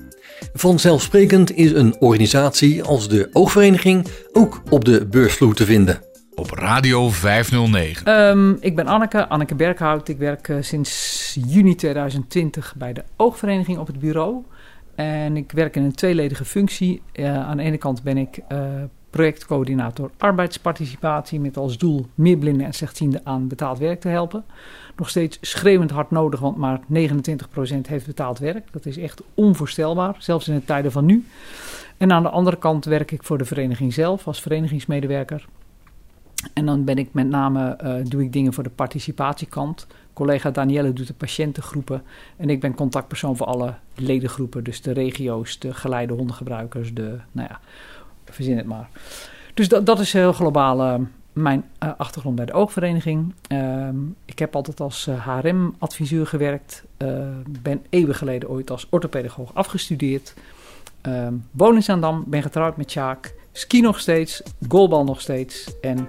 [0.52, 6.02] Vanzelfsprekend is een organisatie als de Oogvereniging ook op de beursvloer te vinden.
[6.34, 8.08] Op Radio 509.
[8.08, 10.08] Um, ik ben Anneke, Anneke Berghout.
[10.08, 14.44] Ik werk uh, sinds juni 2020 bij de Oogvereniging op het bureau.
[14.94, 17.02] En ik werk in een tweeledige functie.
[17.14, 18.58] Uh, aan de ene kant ben ik uh,
[19.10, 24.44] projectcoördinator arbeidsparticipatie met als doel meer blinden en slechtzienden aan betaald werk te helpen.
[24.96, 26.84] Nog steeds schreeuwend hard nodig, want maar 29%
[27.88, 28.72] heeft betaald werk.
[28.72, 31.26] Dat is echt onvoorstelbaar, zelfs in de tijden van nu.
[31.96, 35.46] En aan de andere kant werk ik voor de vereniging zelf als verenigingsmedewerker.
[36.52, 39.86] En dan ben ik met name, uh, doe ik dingen voor de participatiekant.
[40.12, 42.02] Collega Danielle doet de patiëntengroepen.
[42.36, 44.64] En ik ben contactpersoon voor alle ledengroepen.
[44.64, 47.60] Dus de regio's, de geleide hondengebruikers, de, nou ja,
[48.34, 48.88] verzin het maar.
[49.54, 50.94] Dus dat, dat is heel globaal uh,
[51.32, 53.34] mijn uh, achtergrond bij de oogvereniging.
[53.46, 56.84] Ehm, ik heb altijd als HRM-adviseur gewerkt.
[57.62, 60.34] ben eeuwen geleden ooit als orthopedagoog afgestudeerd.
[61.02, 63.34] Um, woon in Zaandam, ben getrouwd met Sjaak.
[63.52, 65.80] Ski nog steeds, goalbal nog steeds.
[65.80, 66.08] En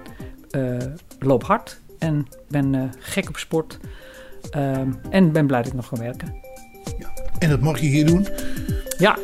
[1.18, 1.80] loop hard.
[1.98, 3.78] En ben gek op sport.
[5.10, 6.34] En ben blij dat ik nog kan werken.
[6.98, 7.12] Ja.
[7.38, 8.26] En dat mag je hier doen?
[8.98, 9.18] Ja.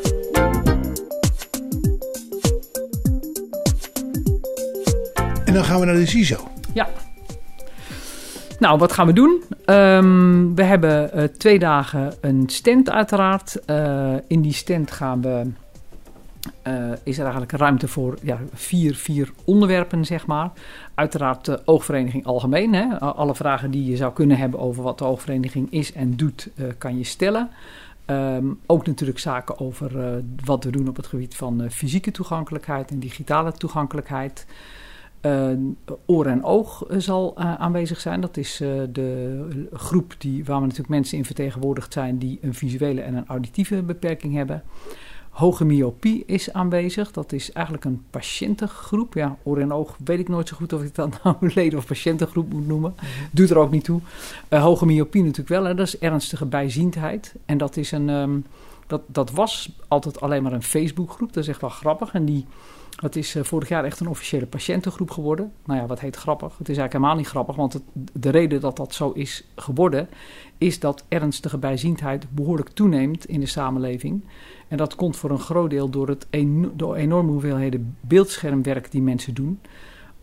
[5.49, 6.49] En dan gaan we naar de CISO.
[6.75, 6.89] Ja.
[8.59, 9.43] Nou, wat gaan we doen?
[9.67, 13.59] Um, we hebben uh, twee dagen een stand uiteraard.
[13.67, 15.47] Uh, in die stand gaan we
[16.67, 20.51] uh, is er eigenlijk ruimte voor ja, vier, vier onderwerpen, zeg maar.
[20.95, 22.75] Uiteraard de oogvereniging algemeen.
[22.75, 22.99] Hè.
[23.01, 26.99] Alle vragen die je zou kunnen hebben over wat de oogvereniging is en doet, kan
[26.99, 27.51] je stellen.
[28.07, 32.99] Um, ook natuurlijk zaken over wat we doen op het gebied van fysieke toegankelijkheid en
[32.99, 34.47] digitale toegankelijkheid.
[36.07, 38.21] Oor en oog zal aanwezig zijn.
[38.21, 38.57] Dat is
[38.93, 43.27] de groep die, waar we natuurlijk mensen in vertegenwoordigd zijn die een visuele en een
[43.27, 44.63] auditieve beperking hebben.
[45.39, 47.11] Hoge myopie is aanwezig.
[47.11, 49.15] Dat is eigenlijk een patiëntengroep.
[49.15, 51.87] Ja, oor en oog weet ik nooit zo goed of ik dat nou leden- of
[51.87, 52.95] patiëntengroep moet noemen.
[52.97, 53.09] -hmm.
[53.31, 54.01] Doet er ook niet toe.
[54.49, 55.65] Hoge myopie natuurlijk wel.
[55.65, 55.75] Hè.
[55.75, 57.35] Dat is ernstige bijziendheid.
[57.45, 58.45] En dat, is een, um,
[58.87, 61.33] dat, dat was altijd alleen maar een Facebookgroep.
[61.33, 62.13] Dat is echt wel grappig.
[62.13, 62.47] En die,
[63.01, 65.53] dat is uh, vorig jaar echt een officiële patiëntengroep geworden.
[65.65, 66.59] Nou ja, wat heet grappig?
[66.59, 67.57] Het is eigenlijk helemaal niet grappig.
[67.57, 67.83] Want
[68.13, 70.09] de reden dat dat zo is geworden...
[70.59, 74.23] is dat ernstige bijziendheid behoorlijk toeneemt in de samenleving...
[74.69, 79.35] En dat komt voor een groot deel door het de enorme hoeveelheden beeldschermwerk die mensen
[79.35, 79.61] doen.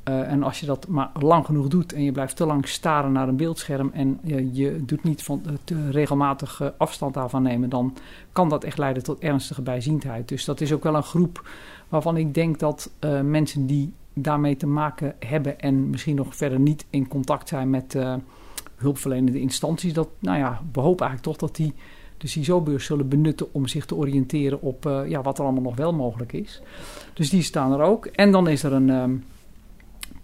[0.09, 3.11] Uh, en als je dat maar lang genoeg doet en je blijft te lang staren
[3.11, 4.19] naar een beeldscherm en
[4.51, 7.93] je doet niet van, te regelmatig afstand daarvan nemen, dan
[8.31, 10.27] kan dat echt leiden tot ernstige bijziendheid.
[10.27, 11.49] Dus dat is ook wel een groep
[11.89, 12.91] waarvan ik denk dat
[13.23, 17.97] mensen die daarmee te maken hebben en misschien nog verder niet in contact zijn met
[18.75, 21.73] hulpverlenende instanties, dat, nou ja, we hopen eigenlijk toch dat die
[22.17, 25.93] de CISO-beurs zullen benutten om zich te oriënteren op ja, wat er allemaal nog wel
[25.93, 26.61] mogelijk is.
[27.13, 28.05] Dus die staan er ook.
[28.05, 29.23] En dan is er een um,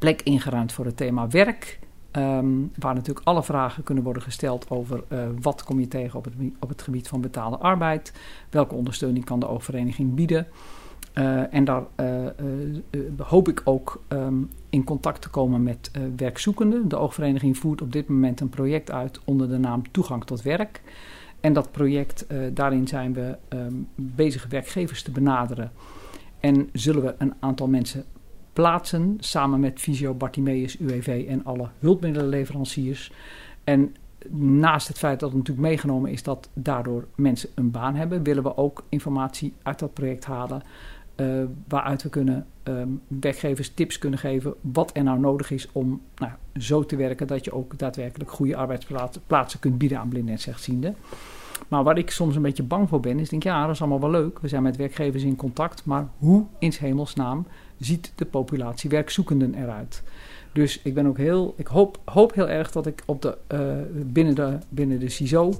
[0.02, 1.80] plek ingeruimd voor het thema werk.
[2.12, 6.26] Um, waar natuurlijk alle vragen kunnen worden gesteld over uh, wat kom je tegen op
[6.26, 8.14] het, op het gebied van betaalde arbeid.
[8.50, 10.48] Welke ondersteuning kan de oogvereniging bieden.
[11.14, 11.84] Uh, en daar
[13.18, 16.88] hoop ik ook um, in contact te komen met werkzoekenden.
[16.88, 20.82] De oogvereniging voert op dit moment een project uit onder de naam Toegang tot Werk.
[21.40, 25.72] En dat project, daarin zijn we um, bezig werkgevers te benaderen.
[26.40, 28.06] En zullen we een aantal mensen
[28.54, 33.12] plaatsen samen met Visio, Bartimeus, UWV en alle hulpmiddelenleveranciers.
[33.64, 33.96] En
[34.38, 38.44] naast het feit dat het natuurlijk meegenomen is dat daardoor mensen een baan hebben, willen
[38.44, 40.64] we ook informatie uit dat project halen.
[41.16, 46.02] Uh, waaruit we kunnen um, werkgevers tips kunnen geven wat er nou nodig is om
[46.16, 50.40] nou, zo te werken dat je ook daadwerkelijk goede arbeidsplaatsen kunt bieden aan blinden en
[50.40, 50.96] slechtzienden.
[51.68, 54.00] Maar waar ik soms een beetje bang voor ben, is denk ja, dat is allemaal
[54.00, 54.40] wel leuk.
[54.40, 57.46] We zijn met werkgevers in contact, maar hoe in hemelsnaam
[57.86, 60.04] ziet de populatie werkzoekenden eruit?
[60.54, 63.60] Dus ik ben ook heel, ik hoop, hoop heel erg dat ik op de, uh,
[64.06, 65.54] binnen, de, binnen de CISO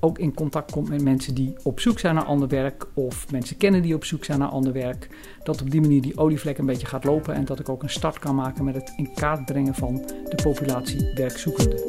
[0.00, 3.56] ook in contact kom met mensen die op zoek zijn naar ander werk of mensen
[3.56, 5.08] kennen die op zoek zijn naar ander werk.
[5.42, 7.90] Dat op die manier die olievlek een beetje gaat lopen en dat ik ook een
[7.90, 11.84] start kan maken met het in kaart brengen van de populatie werkzoekenden.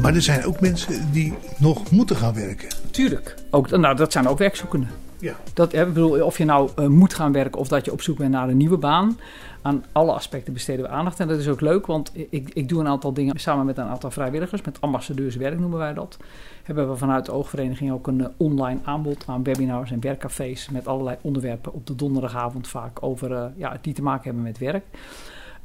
[0.00, 2.77] Maar er zijn ook mensen die nog moeten gaan werken.
[2.98, 3.34] Tuurlijk.
[3.50, 4.88] Ook, nou, dat zijn ook werkzoekenden.
[5.18, 5.34] Ja.
[5.54, 8.18] Dat, hè, bedoel, of je nou uh, moet gaan werken of dat je op zoek
[8.18, 9.18] bent naar een nieuwe baan.
[9.62, 11.20] Aan alle aspecten besteden we aandacht.
[11.20, 13.84] En dat is ook leuk, want ik, ik doe een aantal dingen samen met een
[13.84, 14.62] aantal vrijwilligers.
[14.62, 16.16] Met ambassadeurswerk noemen wij dat.
[16.62, 20.68] Hebben we vanuit de oogvereniging ook een uh, online aanbod aan webinars en werkcafés.
[20.68, 24.58] Met allerlei onderwerpen op de donderdagavond vaak over uh, ja, die te maken hebben met
[24.58, 24.84] werk.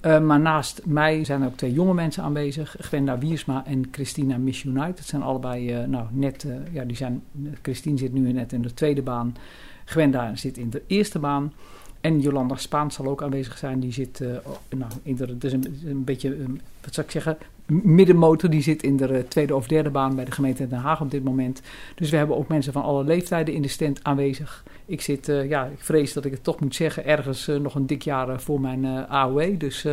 [0.05, 2.75] Uh, maar naast mij zijn er ook twee jonge mensen aanwezig.
[2.79, 4.97] Gwenda Wiersma en Christina Miss United.
[4.97, 7.23] Het zijn allebei uh, nou, net, uh, ja, die zijn,
[7.61, 9.35] Christine zit nu net in de tweede baan.
[9.85, 11.53] Gwenda zit in de eerste baan.
[12.01, 13.79] En Jolanda Spaans zal ook aanwezig zijn.
[13.79, 14.37] Die zit uh,
[14.69, 16.37] nou, in is een, beetje,
[16.81, 18.49] wat zou ik zeggen, middenmotor.
[18.49, 21.23] Die zit in de tweede of derde baan bij de gemeente Den Haag op dit
[21.23, 21.62] moment.
[21.95, 24.63] Dus we hebben ook mensen van alle leeftijden in de stand aanwezig.
[24.86, 27.76] Ik zit, uh, ja, ik vrees dat ik het toch moet zeggen, ergens uh, nog
[27.76, 29.60] een dik jaar voor mijn AOW.
[29.60, 29.88] Dus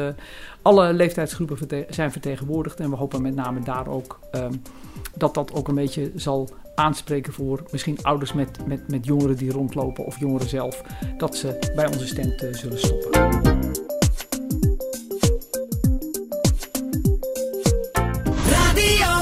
[0.62, 2.80] alle leeftijdsgroepen zijn vertegenwoordigd.
[2.80, 4.62] En we hopen met name daar ook um,
[5.16, 9.50] dat dat ook een beetje zal aanspreken voor misschien ouders met, met, met jongeren die
[9.50, 10.82] rondlopen of jongeren zelf,
[11.16, 13.30] dat ze bij onze stand uh, zullen stoppen.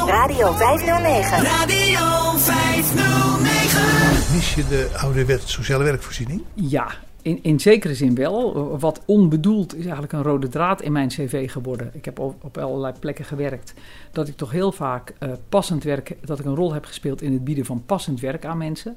[0.09, 1.42] Radio, Radio 509.
[1.42, 4.35] Radio 509.
[4.35, 6.42] Mis je de ouderwetse sociale werkvoorziening?
[6.55, 6.92] Ja,
[7.23, 8.79] in, in zekere zin wel.
[8.79, 11.90] Wat onbedoeld is eigenlijk een rode draad in mijn cv geworden.
[11.92, 13.75] Ik heb op, op allerlei plekken gewerkt.
[14.12, 17.33] Dat ik toch heel vaak uh, passend werk, dat ik een rol heb gespeeld in
[17.33, 18.97] het bieden van passend werk aan mensen.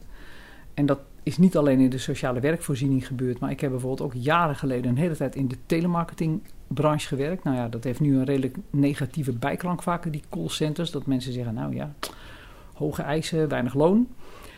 [0.73, 4.23] En dat is niet alleen in de sociale werkvoorziening gebeurd, maar ik heb bijvoorbeeld ook
[4.23, 5.57] jaren geleden een hele tijd in de
[6.73, 7.43] telemarketingbranche gewerkt.
[7.43, 10.91] Nou ja, dat heeft nu een redelijk negatieve bijklank vaak, die callcenters.
[10.91, 11.93] Dat mensen zeggen, nou ja,
[12.73, 14.07] hoge eisen, weinig loon.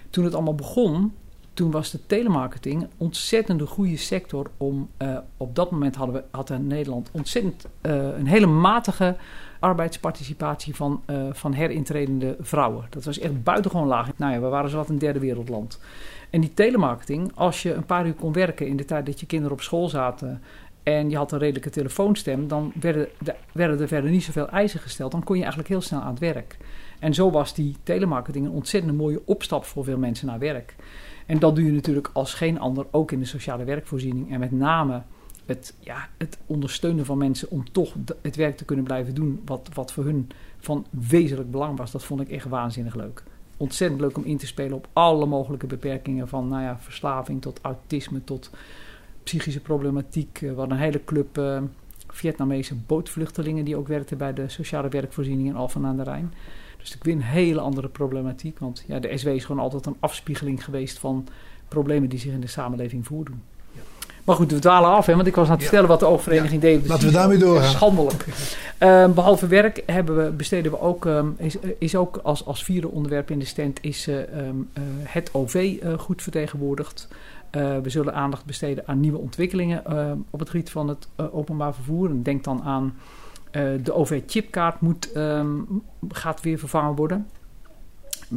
[0.10, 1.14] Toen het allemaal begon,
[1.54, 4.90] toen was de telemarketing een ontzettende goede sector om.
[5.02, 9.16] Uh, op dat moment hadden we had Nederland ontzettend uh, een hele matige
[9.60, 12.86] arbeidsparticipatie van, uh, van herintredende vrouwen.
[12.90, 14.12] Dat was echt buitengewoon laag.
[14.16, 15.80] Nou ja, we waren zo wat een derde wereldland.
[16.30, 19.26] En die telemarketing, als je een paar uur kon werken in de tijd dat je
[19.26, 20.42] kinderen op school zaten
[20.84, 24.80] en je had een redelijke telefoonstem, dan werden, de, werden er verder niet zoveel eisen
[24.80, 25.12] gesteld.
[25.12, 26.58] Dan kon je eigenlijk heel snel aan het werk.
[27.00, 30.76] En zo was die telemarketing een ontzettend mooie opstap voor veel mensen naar werk.
[31.26, 34.32] En dat doe je natuurlijk als geen ander ook in de sociale werkvoorziening.
[34.32, 35.02] En met name
[35.46, 39.70] het, ja, het ondersteunen van mensen om toch het werk te kunnen blijven doen wat,
[39.74, 41.92] wat voor hun van wezenlijk belang was.
[41.92, 43.24] Dat vond ik echt waanzinnig leuk.
[43.58, 47.60] Ontzettend leuk om in te spelen op alle mogelijke beperkingen van nou ja, verslaving tot
[47.62, 48.50] autisme tot
[49.24, 50.38] psychische problematiek.
[50.40, 51.62] We hadden een hele club uh,
[52.08, 56.34] Vietnamese bootvluchtelingen die ook werkten bij de sociale werkvoorziening in Alphen aan de Rijn.
[56.78, 58.60] Dus ik weer een hele andere problematiek.
[58.60, 61.28] Want ja, de SW is gewoon altijd een afspiegeling geweest van
[61.68, 63.42] problemen die zich in de samenleving voordoen.
[63.72, 63.82] Ja.
[64.24, 66.62] Maar goed, we dwalen af, hè, want ik was aan het vertellen wat de oogvereniging
[66.62, 66.68] ja.
[66.70, 66.88] deed.
[66.88, 67.70] Laten we daarmee doorgaan.
[67.70, 68.26] Schandelijk.
[68.80, 72.88] uh, behalve werk hebben we, besteden we ook, um, is, is ook als, als vierde
[72.88, 77.08] onderwerp in de stand, is uh, um, uh, het OV goed vertegenwoordigd.
[77.54, 79.86] We zullen aandacht besteden aan nieuwe ontwikkelingen
[80.30, 82.10] op het gebied van het openbaar vervoer.
[82.10, 82.96] En denk dan aan
[83.84, 87.28] de OV-chipkaart moet, um, gaat weer vervangen worden.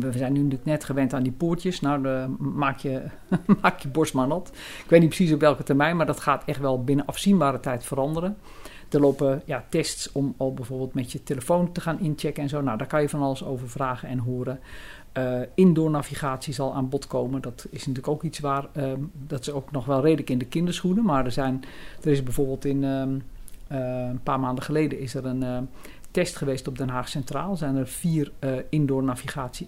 [0.00, 1.80] We zijn nu natuurlijk net gewend aan die poortjes.
[1.80, 3.02] Nou, de, maak, je,
[3.62, 4.50] maak je borst maar nat.
[4.84, 7.84] Ik weet niet precies op welke termijn, maar dat gaat echt wel binnen afzienbare tijd
[7.84, 8.36] veranderen.
[8.90, 12.60] Er lopen ja, tests om al bijvoorbeeld met je telefoon te gaan inchecken en zo.
[12.60, 14.60] Nou, daar kan je van alles over vragen en horen.
[15.18, 17.42] Uh, indoor navigatie zal aan bod komen.
[17.42, 20.44] Dat is natuurlijk ook iets waar, um, dat is ook nog wel redelijk in de
[20.44, 21.04] kinderschoenen.
[21.04, 21.64] Maar er, zijn,
[22.02, 22.82] er is bijvoorbeeld in...
[22.82, 23.22] Um,
[23.72, 25.58] uh, een paar maanden geleden is er een uh,
[26.10, 27.56] test geweest op Den Haag Centraal.
[27.56, 29.66] Zijn er vier uh, indoor navigatie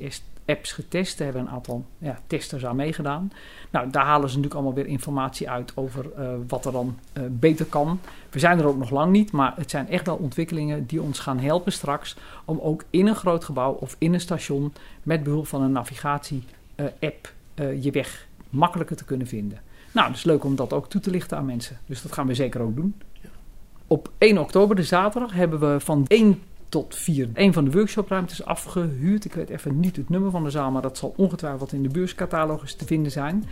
[0.48, 1.18] apps getest.
[1.18, 3.32] Daar hebben een aantal ja, testers aan meegedaan.
[3.70, 6.06] Nou, daar halen ze natuurlijk allemaal weer informatie uit over
[6.46, 6.98] wat er dan
[7.30, 8.00] beter kan.
[8.30, 11.18] We zijn er ook nog lang niet, maar het zijn echt wel ontwikkelingen die ons
[11.18, 15.46] gaan helpen straks om ook in een groot gebouw of in een station met behulp
[15.46, 19.60] van een navigatie-app je weg makkelijker te kunnen vinden.
[19.92, 21.78] Nou, is leuk om dat ook toe te lichten aan mensen.
[21.86, 22.94] Dus dat gaan we zeker ook doen.
[23.86, 28.44] Op 1 oktober, de zaterdag, hebben we van 1 tot 4 een van de workshopruimtes
[28.44, 29.24] afgehuurd.
[29.24, 31.88] Ik weet even niet het nummer van de zaal, maar dat zal ongetwijfeld in de
[31.88, 33.44] beurscatalogus te vinden zijn.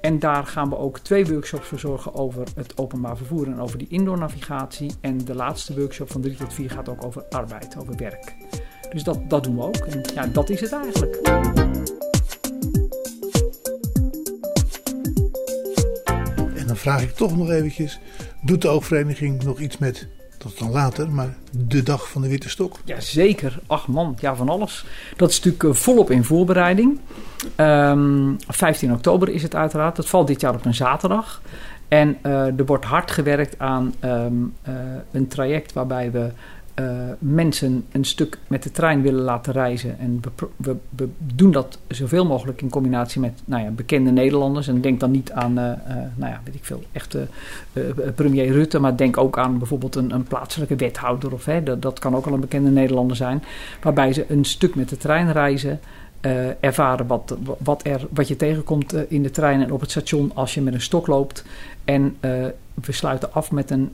[0.00, 3.88] En daar gaan we ook twee workshops verzorgen over het openbaar vervoer en over die
[3.88, 4.92] indoor navigatie.
[5.00, 8.34] En de laatste workshop van 3 tot 4 gaat ook over arbeid, over werk.
[8.90, 9.76] Dus dat, dat doen we ook.
[9.76, 11.16] En ja, dat is het eigenlijk.
[16.54, 18.00] En dan vraag ik toch nog eventjes,
[18.42, 20.08] doet de oogvereniging nog iets met,
[20.42, 22.76] dat dan later, maar de dag van de Witte Stok?
[22.84, 23.58] Ja, zeker.
[23.66, 24.84] Ach man, ja van alles.
[25.16, 27.00] Dat is natuurlijk volop in voorbereiding.
[27.56, 29.96] Um, 15 oktober is het uiteraard.
[29.96, 31.40] Dat valt dit jaar op een zaterdag.
[31.88, 34.74] En uh, er wordt hard gewerkt aan um, uh,
[35.10, 36.30] een traject waarbij we
[37.18, 39.98] mensen een stuk met de trein willen laten reizen.
[39.98, 40.20] En
[40.56, 44.68] we, doen dat zoveel mogelijk in combinatie met nou ja, bekende Nederlanders.
[44.68, 47.26] En denk dan niet aan, uh, uh, nou ja, weet ik veel, echte
[48.14, 51.32] premier Rutte, maar denk ook aan bijvoorbeeld een, een plaatselijke wethouder.
[51.32, 53.42] Of, hè, dat, dat kan ook al een bekende Nederlander zijn.
[53.82, 55.80] Waarbij ze een stuk met de trein reizen.
[56.60, 60.54] Ervaren wat, wat, er, wat je tegenkomt in de trein en op het station als
[60.54, 61.44] je met een stok loopt.
[61.84, 62.30] En uh,
[62.74, 63.92] we sluiten af met een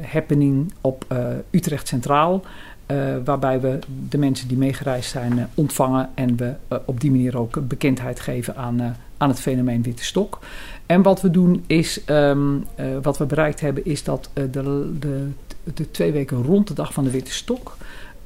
[0.00, 1.14] happening op
[1.50, 2.44] Utrecht Centraal.
[2.86, 3.78] eh, waarbij we
[4.08, 8.20] de mensen die meegereisd zijn eh, ontvangen en we eh, op die manier ook bekendheid
[8.20, 10.38] geven aan, aan het fenomeen witte stok.
[10.86, 12.58] En wat we doen is, ehm,
[13.02, 15.28] wat we bereikt hebben, is dat de, de,
[15.74, 17.76] de twee weken rond de dag van de witte stok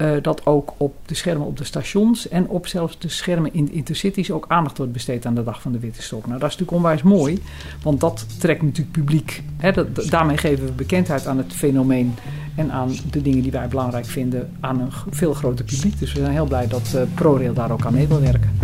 [0.00, 3.64] uh, dat ook op de schermen op de stations en op zelfs de schermen in
[3.64, 6.26] de intercities ook aandacht wordt besteed aan de dag van de witte stok.
[6.26, 7.42] Nou, dat is natuurlijk onwijs mooi,
[7.82, 9.42] want dat trekt natuurlijk publiek.
[9.56, 9.72] Hè,
[10.08, 12.14] daarmee geven we bekendheid aan het fenomeen
[12.56, 15.98] en aan de dingen die wij belangrijk vinden aan een veel groter publiek.
[15.98, 18.58] Dus we zijn heel blij dat uh, ProRail daar ook aan mee wil werken.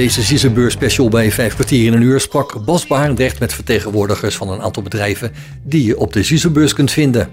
[0.00, 4.48] Deze Ziezenbeurs special bij 5 kwartier in een uur sprak Bas Barendrecht met vertegenwoordigers van
[4.48, 5.32] een aantal bedrijven
[5.62, 7.30] die je op de Ziezenbeurs kunt vinden.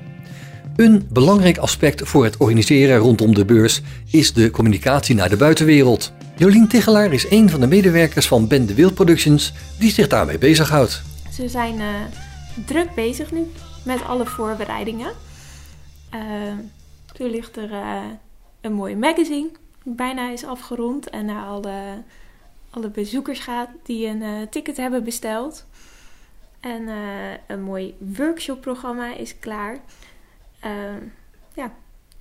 [0.75, 6.13] Een belangrijk aspect voor het organiseren rondom de beurs is de communicatie naar de buitenwereld.
[6.35, 10.37] Jolien Tichelaar is een van de medewerkers van Ben de Wild Productions die zich daarmee
[10.37, 11.01] bezighoudt.
[11.31, 11.85] Ze zijn uh,
[12.65, 13.51] druk bezig nu
[13.83, 15.11] met alle voorbereidingen.
[16.13, 17.95] Uh, er ligt er uh,
[18.61, 19.49] een mooi magazine,
[19.83, 22.03] bijna is afgerond en alle
[22.77, 25.65] alle bezoekers gaat die een uh, ticket hebben besteld.
[26.59, 26.95] En uh,
[27.47, 29.77] een mooi workshopprogramma is klaar.
[30.65, 30.71] Uh,
[31.53, 31.73] ja,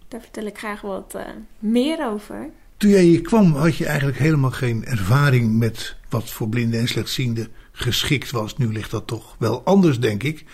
[0.09, 1.19] daar vertel ik graag wat
[1.59, 2.51] meer over.
[2.77, 6.89] Toen jij hier kwam had je eigenlijk helemaal geen ervaring met wat voor blinden en
[6.89, 8.57] slechtzienden geschikt was.
[8.57, 10.45] Nu ligt dat toch wel anders, denk ik.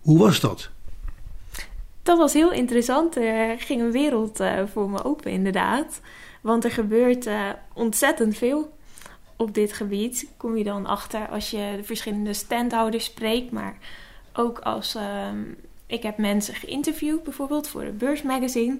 [0.00, 0.70] Hoe was dat?
[2.02, 3.16] Dat was heel interessant.
[3.16, 4.40] Er ging een wereld
[4.72, 6.00] voor me open, inderdaad.
[6.40, 7.28] Want er gebeurt
[7.74, 8.72] ontzettend veel
[9.42, 13.76] op dit gebied kom je dan achter als je de verschillende standhouders spreekt, maar
[14.32, 18.78] ook als um, ik heb mensen geïnterviewd, bijvoorbeeld voor de beursmagazine.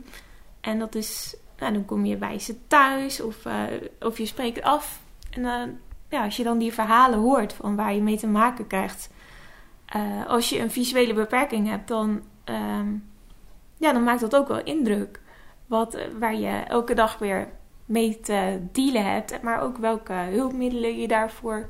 [0.60, 3.62] En dat is, nou, dan kom je bij ze thuis of, uh,
[4.00, 5.00] of je spreekt af.
[5.30, 5.62] En uh,
[6.08, 9.10] ja, als je dan die verhalen hoort van waar je mee te maken krijgt.
[9.96, 13.10] Uh, als je een visuele beperking hebt, dan, um,
[13.76, 15.20] ja, dan maakt dat ook wel indruk.
[15.66, 17.48] Wat, waar je elke dag weer
[17.92, 21.68] mee te dealen hebt, maar ook welke hulpmiddelen je daarvoor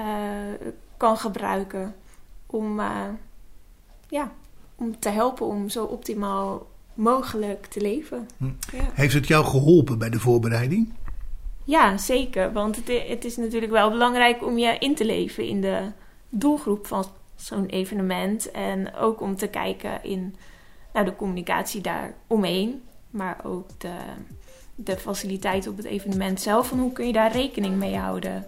[0.00, 0.06] uh,
[0.96, 1.94] kan gebruiken
[2.46, 3.02] om, uh,
[4.08, 4.32] ja,
[4.74, 8.28] om te helpen om zo optimaal mogelijk te leven.
[8.36, 8.44] Hm.
[8.44, 8.90] Ja.
[8.92, 10.92] Heeft het jou geholpen bij de voorbereiding?
[11.64, 12.52] Ja, zeker.
[12.52, 15.92] Want het, het is natuurlijk wel belangrijk om je in te leven in de
[16.28, 18.50] doelgroep van zo'n evenement.
[18.50, 20.36] En ook om te kijken in
[20.92, 22.82] nou, de communicatie daar omheen.
[23.10, 23.94] Maar ook de,
[24.76, 26.68] de faciliteit op het evenement zelf.
[26.68, 28.46] Van hoe kun je daar rekening mee houden?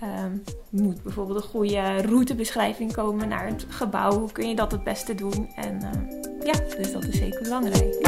[0.00, 0.32] Ehm,
[0.70, 4.18] moet bijvoorbeeld een goede routebeschrijving komen naar het gebouw.
[4.18, 5.48] Hoe kun je dat het beste doen?
[5.56, 8.06] En eh, ja, dus dat is zeker belangrijk.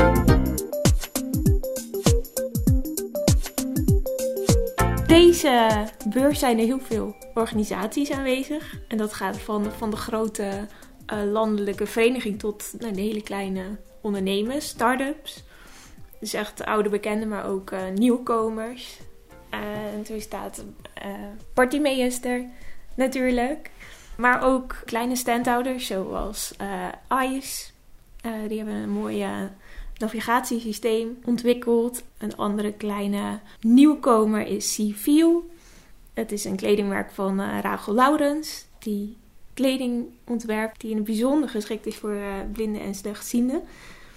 [5.06, 5.68] Deze
[6.08, 8.78] beurs zijn er heel veel organisaties aanwezig.
[8.88, 10.66] En dat gaat van, van de grote
[11.06, 13.62] eh, landelijke vereniging tot nou, de hele kleine
[14.00, 15.44] ondernemers, start-ups.
[16.20, 18.98] Dus echt oude bekenden, maar ook eh, nieuwkomers.
[19.50, 20.64] En zo staat
[20.94, 21.10] eh
[21.54, 22.44] Partymeester
[22.94, 23.70] natuurlijk.
[24.16, 26.88] Maar ook kleine standhouders zoals eh
[27.22, 27.70] ICE.
[28.20, 29.42] Eh, die hebben een mooi eh,
[29.98, 32.02] navigatiesysteem ontwikkeld.
[32.18, 35.50] Een andere kleine nieuwkomer is Civiel.
[36.14, 38.66] Het is een kledingmerk van eh Rachel Laurens.
[38.78, 39.16] Die
[39.54, 43.62] kleding ontwerpt die in het bijzonder geschikt is voor eh, blinden en slechtzienden.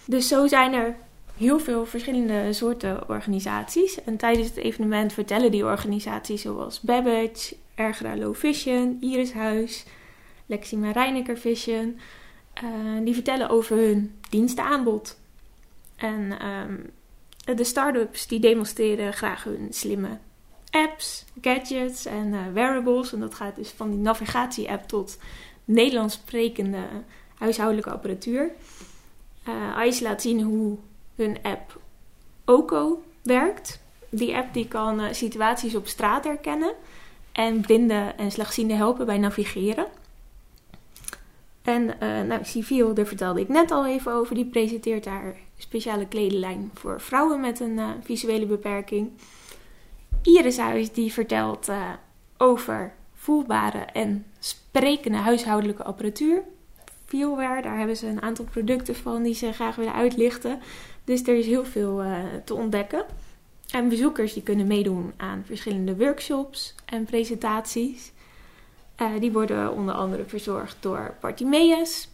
[0.06, 0.96] Dus zo zijn er
[1.38, 4.04] heel veel verschillende soorten organisaties.
[4.04, 9.86] En tijdens het evenement vertellen die organisaties zoals Babbage, Ergra Low Vision, Irishuis,
[10.46, 12.00] Lexima Reinecker Vision...
[12.54, 12.64] eh,
[13.04, 15.20] die vertellen over hun dienstenaanbod.
[15.96, 16.78] En ehm,
[17.58, 20.18] de start-ups die demonstreren graag hun slimme
[20.72, 23.14] apps, gadgets en eh, wearables.
[23.14, 25.18] En dat gaat dus van die navigatie-app tot
[25.66, 26.80] Nederlands sprekende
[27.38, 28.52] huishoudelijke apparatuur.
[29.44, 30.78] Eh ICE laat zien hoe
[31.16, 31.80] hun app
[32.46, 33.82] OCO werkt.
[34.10, 36.74] Die app die kan eh, situaties op straat herkennen
[37.32, 39.86] en blinden en slechtzienden helpen bij navigeren.
[41.62, 46.08] En eh nou, Civiel, daar vertelde ik net al even over, die presenteert haar speciale
[46.08, 49.12] kledinglijn voor vrouwen met een eh, visuele beperking.
[50.22, 51.70] Irishuis die vertelt
[52.38, 56.44] over voelbare en sprekende huishoudelijke apparatuur.
[57.06, 60.60] Feelware, daar hebben ze een aantal producten van die ze graag willen uitlichten.
[61.04, 63.06] Dus er is heel veel eh, te ontdekken.
[63.72, 68.12] En bezoekers die kunnen meedoen aan verschillende workshops en presentaties.
[68.96, 72.10] Eh, die worden onder andere verzorgd door Bartimeus.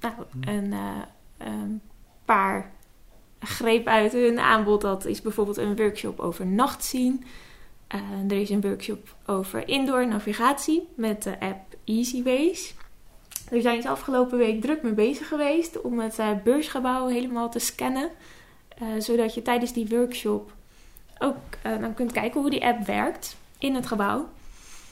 [0.00, 1.02] Nou, een eh,
[1.38, 1.80] een
[2.24, 2.72] paar
[3.40, 4.80] greep uit hun aanbod.
[4.80, 7.24] Dat is bijvoorbeeld een workshop over nachtzien.
[7.86, 12.74] Eh, er is een workshop over indoor navigatie met de app EasyWays.
[13.50, 17.58] Daar zijn ze afgelopen week druk mee bezig geweest om het eh, beursgebouw helemaal te
[17.58, 18.10] scannen.
[18.78, 20.52] Eh, zodat je tijdens die workshop
[21.18, 24.28] ook eh, dan kunt kijken hoe die app werkt in het gebouw.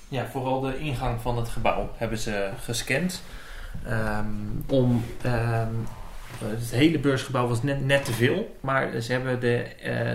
[0.09, 3.23] Ja, vooral de ingang van het gebouw hebben ze gescand.
[3.87, 4.27] Ehm,
[4.67, 5.75] om, ehm,
[6.45, 8.57] het hele beursgebouw was net, net te veel.
[8.61, 9.67] Maar ze hebben de,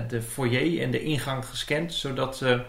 [0.08, 1.94] de foyer en de ingang gescand.
[1.94, 2.64] Zodat ze,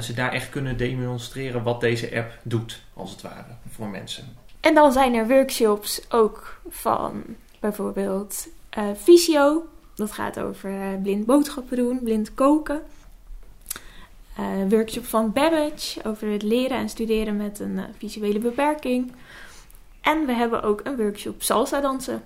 [0.00, 4.41] ze daar echt kunnen demonstreren wat deze app doet, als het ware, voor mensen.
[4.62, 7.22] En dan zijn er workshops ook van
[7.60, 8.48] bijvoorbeeld
[8.94, 9.64] Visio.
[9.94, 12.82] Dat gaat over eh, blind boodschappen doen, blind koken.
[14.36, 19.12] Eh, workshop van Babbage over het leren en studeren met een visuele beperking.
[20.00, 22.24] En we hebben ook een workshop salsa dansen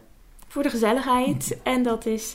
[0.48, 1.58] voor de gezelligheid.
[1.62, 2.34] En dat is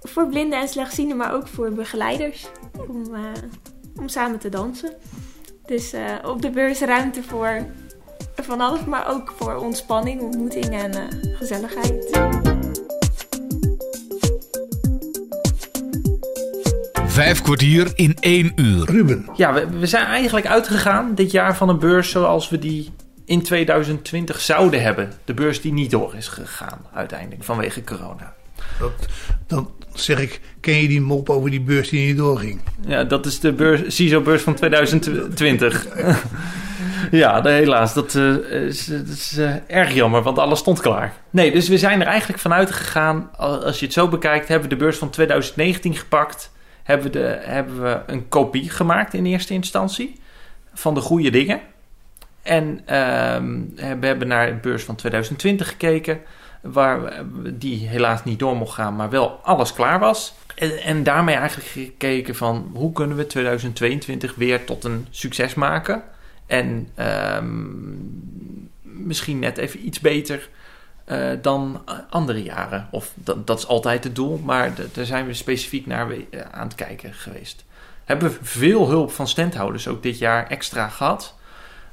[0.00, 2.46] voor blinden en slechtzienden, maar ook voor begeleiders
[2.88, 3.04] om,
[3.96, 4.92] om samen te dansen.
[5.66, 5.94] Dus
[6.24, 7.66] op de beurs ruimte voor
[8.44, 12.20] van alles, maar ook voor ontspanning, ontmoeting en eh, gezelligheid.
[17.06, 18.90] Vijf kwartier in één uur.
[18.90, 22.92] Ruben, Ja, we, we zijn eigenlijk uitgegaan dit jaar van een beurs zoals we die
[23.24, 25.12] in 2020 zouden hebben.
[25.24, 28.34] De beurs die niet door is gegaan uiteindelijk vanwege corona.
[28.78, 28.92] dat,
[29.46, 29.70] dan
[30.00, 32.60] zeg ik, ken je die mop over die beurs die niet doorging?
[32.86, 35.86] Ja, dat is de beurs, CISO-beurs van 2020.
[37.10, 37.94] ja, helaas.
[37.94, 41.12] Dat, eh, is, dat is eh, erg jammer, want alles stond klaar.
[41.30, 43.30] Nee, dus we zijn er eigenlijk vanuit gegaan.
[43.36, 46.50] al- Als je het zo bekijkt, hebben we de beurs van 2019 gepakt.
[46.82, 50.20] Hebben we, de, hebben we een kopie gemaakt in eerste instantie
[50.74, 51.60] van de goede dingen.
[52.42, 53.56] En ehm,
[54.00, 56.20] we hebben naar de beurs van 2020 gekeken.
[56.60, 60.34] Waar die helaas niet door mocht gaan, maar wel alles klaar was.
[60.54, 66.02] En, en daarmee eigenlijk gekeken van hoe kunnen we 2022 weer tot een succes maken.
[66.46, 67.56] En ehm,
[68.82, 70.48] misschien net even iets beter
[71.04, 72.88] eh, dan andere jaren.
[72.90, 76.66] Of dat, dat is altijd het doel, maar daar zijn we specifiek naar eh, aan
[76.66, 77.64] het kijken geweest.
[78.04, 81.34] Hebben we veel hulp van standhouders ook dit jaar extra gehad.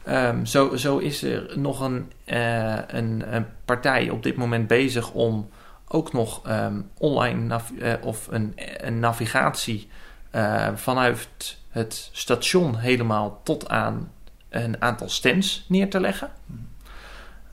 [0.05, 5.11] Ehm, zo, zo is er nog een, eh, een, een partij op dit moment bezig
[5.11, 5.49] om
[5.87, 9.89] ook nog ehm, online eh, of een, een navigatie
[10.31, 14.11] eh, vanuit het station helemaal tot aan
[14.49, 16.31] een aantal stands neer te leggen.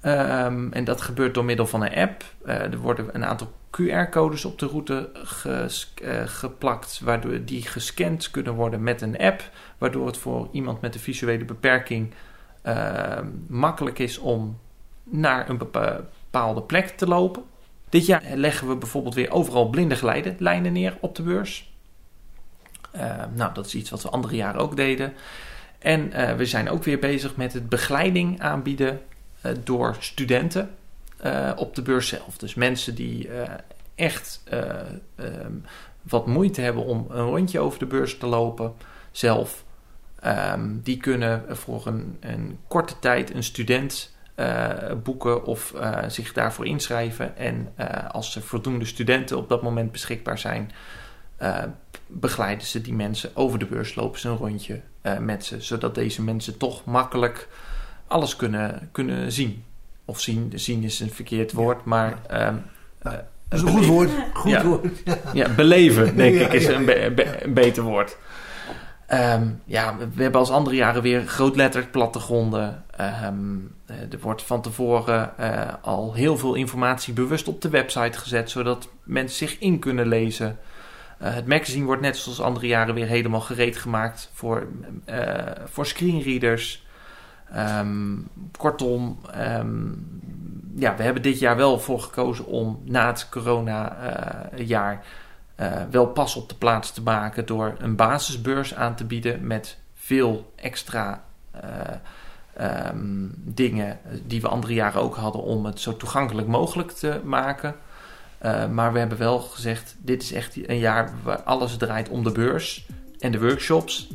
[0.00, 2.24] Ehm, en dat gebeurt door middel van een app.
[2.44, 5.10] Er worden een aantal QR-codes op de route
[6.26, 11.00] geplakt, waardoor die gescand kunnen worden met een app, waardoor het voor iemand met een
[11.00, 12.14] visuele beperking
[12.62, 14.58] ehm, makkelijk is om
[15.04, 16.00] naar een bepa-
[16.30, 17.42] bepaalde plek te lopen.
[17.88, 21.72] Dit jaar leggen we bijvoorbeeld weer overal blinde geleidenlijnen neer op de beurs.
[22.90, 25.12] Ehm, nou, dat is iets wat we andere jaren ook deden.
[25.78, 29.00] En eh, we zijn ook weer bezig met het begeleiding aanbieden
[29.40, 30.74] eh, door studenten
[31.16, 32.38] eh, op de beurs zelf.
[32.38, 33.28] Dus mensen die
[33.94, 34.80] echt eh,
[35.14, 35.52] ehm,
[36.02, 38.74] wat moeite hebben om een rondje over de beurs te lopen
[39.10, 39.64] zelf.
[40.22, 44.68] Ehm, die kunnen voor een, een korte tijd een student eh,
[45.02, 47.36] boeken of eh, zich daarvoor inschrijven.
[47.36, 50.70] En eh, als er voldoende studenten op dat moment beschikbaar zijn,
[52.06, 54.80] begeleiden ze die mensen over de beurs, lopen ze een rondje
[55.20, 57.48] met ze, zodat deze mensen toch makkelijk
[58.06, 59.64] alles kunnen, kunnen zien.
[60.04, 62.18] Of zien, zien is een verkeerd woord, maar...
[62.28, 62.48] eh,
[63.02, 64.10] Dat is een goed woord.
[64.34, 64.64] Goed ja.
[64.64, 64.86] woord.
[65.32, 68.16] Ja, beleven, denk ik, is een, be- be- een beter woord.
[69.12, 72.84] Ehm, ja, we- hebben als andere jaren weer grootletterd plattegronden.
[72.96, 73.56] Ehm,
[73.86, 78.50] eh, er wordt van tevoren eh, al heel veel informatie bewust op de website gezet,
[78.50, 80.58] zodat mensen zich in kunnen lezen.
[81.18, 84.66] Eh, het magazine wordt net zoals andere jaren weer helemaal gereed gemaakt voor,
[85.64, 86.86] voor screenreaders.
[87.52, 88.16] Ehm,
[88.58, 89.18] kortom,
[90.76, 95.04] ja, we hebben dit jaar wel voor gekozen om na het corona-jaar
[95.54, 99.78] eh, wel pas op de plaats te maken door een basisbeurs aan te bieden met
[99.94, 101.70] veel extra eh,
[102.56, 107.74] ehm, dingen die we andere jaren ook hadden om het zo toegankelijk mogelijk te maken.
[108.38, 112.24] Eh, maar we hebben wel gezegd, dit is echt een jaar waar alles draait om
[112.24, 112.86] de beurs
[113.18, 114.10] en de workshops.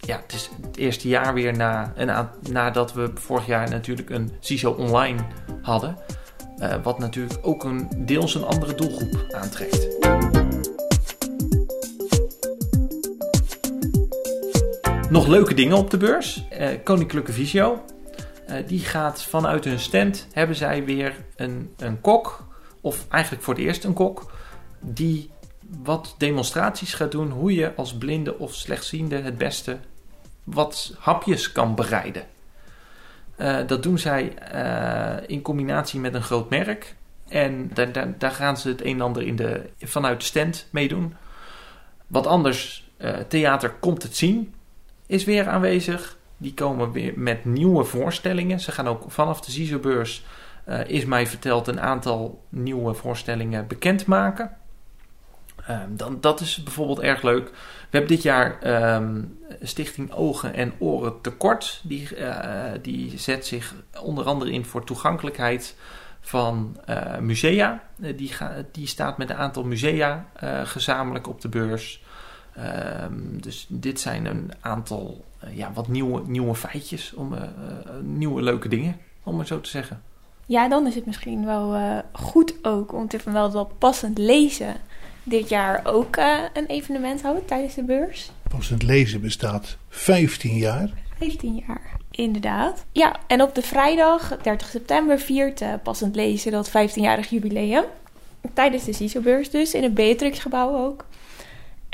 [0.00, 1.92] Ja, het is het eerste jaar weer na,
[2.50, 5.20] nadat we vorig jaar natuurlijk een CISO online
[5.62, 5.96] hadden.
[6.82, 10.43] Wat natuurlijk ook een deels een andere doelgroep aantrekt.
[15.14, 16.48] Nog leuke dingen op de beurs.
[16.48, 17.84] Eh, Koninklijke Visio.
[18.46, 22.46] Eh, die gaat vanuit hun stand, hebben zij weer een, een kok,
[22.80, 24.32] of eigenlijk voor het eerst een kok,
[24.80, 25.30] die
[25.82, 29.78] wat demonstraties gaat doen hoe je als blinde of slechtziende het beste
[30.44, 32.26] wat hapjes kan bereiden.
[33.36, 34.32] Eh, dat doen zij
[35.26, 36.94] in combinatie met een groot merk.
[37.28, 40.68] En daar, daar, daar gaan ze het een en ander in de, vanuit de stand
[40.70, 41.14] mee doen.
[42.06, 42.88] Wat anders,
[43.28, 44.53] theater komt het zien,
[45.06, 46.16] is weer aanwezig.
[46.36, 48.60] Die komen weer met nieuwe voorstellingen.
[48.60, 50.24] Ze gaan ook vanaf de CISO-beurs,
[50.64, 54.56] eh, is mij verteld, een aantal nieuwe voorstellingen bekendmaken.
[55.66, 57.48] Ehm, dan, dat is bijvoorbeeld erg leuk.
[57.50, 59.22] We hebben dit jaar ehm,
[59.62, 61.80] Stichting Ogen en Oren Tekort.
[61.84, 65.76] Die, eh, die zet zich onder andere in voor toegankelijkheid
[66.20, 67.82] van eh, musea.
[67.96, 70.26] Die, ga, die staat met een aantal musea
[70.64, 72.03] gezamenlijk op de beurs.
[72.56, 77.48] Ehm, dus dit zijn een aantal eh, ja, wat nieuwe, nieuwe feitjes, om, eh, eh,
[78.02, 80.02] nieuwe leuke dingen, om het zo te zeggen.
[80.46, 84.74] Ja, dan is het misschien wel eh, goed ook om te vermelden dat passend lezen
[85.22, 88.30] dit jaar ook eh, een evenement houdt tijdens de beurs.
[88.48, 90.90] Passend lezen bestaat 15 jaar.
[91.18, 91.96] 15 jaar.
[92.10, 92.84] Inderdaad.
[92.92, 97.84] Ja, en op de vrijdag, 30 september, viert Passend Lezen dat 15-jarig jubileum.
[98.52, 101.04] Tijdens de CISO-beurs dus, in het Beatrix-gebouw ook.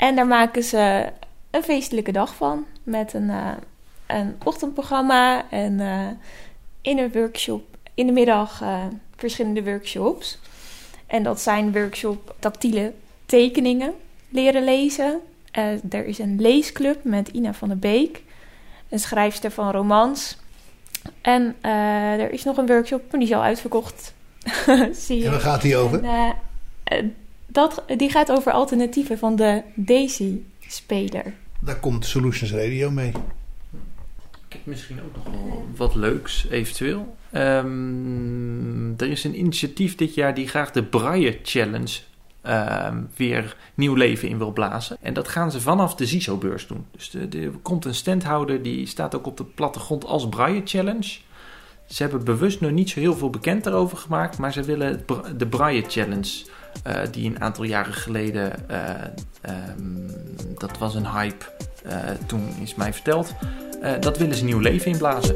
[0.01, 1.09] En daar maken ze
[1.51, 2.65] een feestelijke dag van.
[2.83, 3.51] Met een, eh,
[4.07, 6.07] een ochtendprogramma en eh,
[6.81, 8.83] in een workshop, in de middag eh,
[9.15, 10.39] verschillende workshops.
[11.07, 12.93] En dat zijn workshop tactiele
[13.25, 13.93] tekeningen
[14.29, 15.19] leren lezen.
[15.89, 18.21] Er is een leesclub met Ina van der Beek
[18.89, 20.37] een schrijfster van romans.
[21.21, 24.13] En er is nog een workshop, maar die is al uitverkocht.
[25.05, 25.25] Zie je.
[25.25, 26.03] En waar gaat die over?
[26.83, 27.15] En,
[27.51, 31.33] dat, die gaat over alternatieven van de Daisy-speler.
[31.59, 33.11] Daar komt Solutions Radio mee.
[34.47, 37.15] Ik heb misschien ook nog wel wat leuks, eventueel.
[37.31, 41.99] Ehm, er is een initiatief dit jaar die graag de Braille Challenge
[42.41, 44.97] ehm, weer nieuw leven in wil blazen.
[45.01, 46.85] En dat gaan ze vanaf de CISO-beurs doen.
[46.91, 51.17] Dus er komt een standhouder, die staat ook op de plattegrond als Braille Challenge.
[51.91, 55.05] Ze hebben bewust nog niet zo heel veel bekend daarover gemaakt, maar ze willen
[55.37, 56.45] de Braille Challenge,
[56.83, 58.89] eh, die een aantal jaren geleden, eh,
[59.41, 60.07] ehm,
[60.57, 61.45] dat was een hype,
[61.83, 63.33] eh, toen is mij verteld,
[63.81, 65.35] eh, dat willen ze nieuw leven inblazen.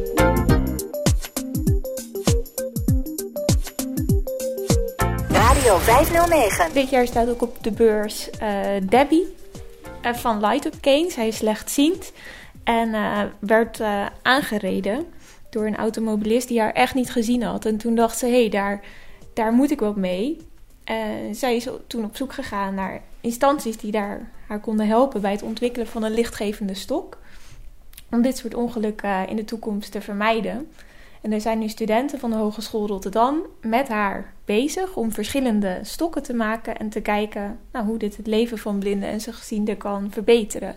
[5.27, 6.73] Radio Radio 509.
[6.73, 8.49] Dit jaar staat ook op de beurs eh,
[8.89, 9.35] Debbie
[10.01, 11.09] van Light Up Cane.
[11.09, 12.11] Zij is slechtziend
[12.63, 13.81] en uh, werd
[14.21, 15.05] aangereden
[15.55, 17.65] door een automobilist die haar echt niet gezien had.
[17.65, 18.83] En toen dacht ze, hé, hey, daar,
[19.33, 20.37] daar moet ik wat mee.
[21.31, 25.43] zij is toen op zoek gegaan naar instanties die daar haar konden helpen bij het
[25.43, 27.17] ontwikkelen van een lichtgevende stok.
[28.11, 30.67] Om dit soort ongelukken in de toekomst te vermijden.
[31.21, 36.23] En er zijn nu studenten van de Hogeschool Rotterdam met haar bezig om verschillende stokken
[36.23, 40.11] te maken en te kijken nou, hoe dit het leven van blinden en slechtzienden kan
[40.11, 40.75] verbeteren.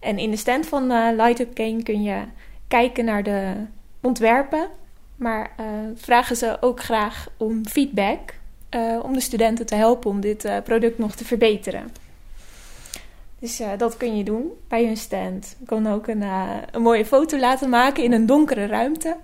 [0.00, 2.22] En in de stand van uh, Light Up Cane kun je
[2.68, 3.52] kijken naar de
[4.00, 4.68] ontwerpen,
[5.16, 8.34] maar uh, vragen ze ook graag om feedback
[8.74, 11.92] uh, om de studenten te helpen om dit product nog te verbeteren.
[13.38, 15.56] Dus dat kun je doen bij hun stand.
[15.58, 16.22] Je kan ook een,
[16.70, 19.16] een mooie foto laten maken in een donkere ruimte.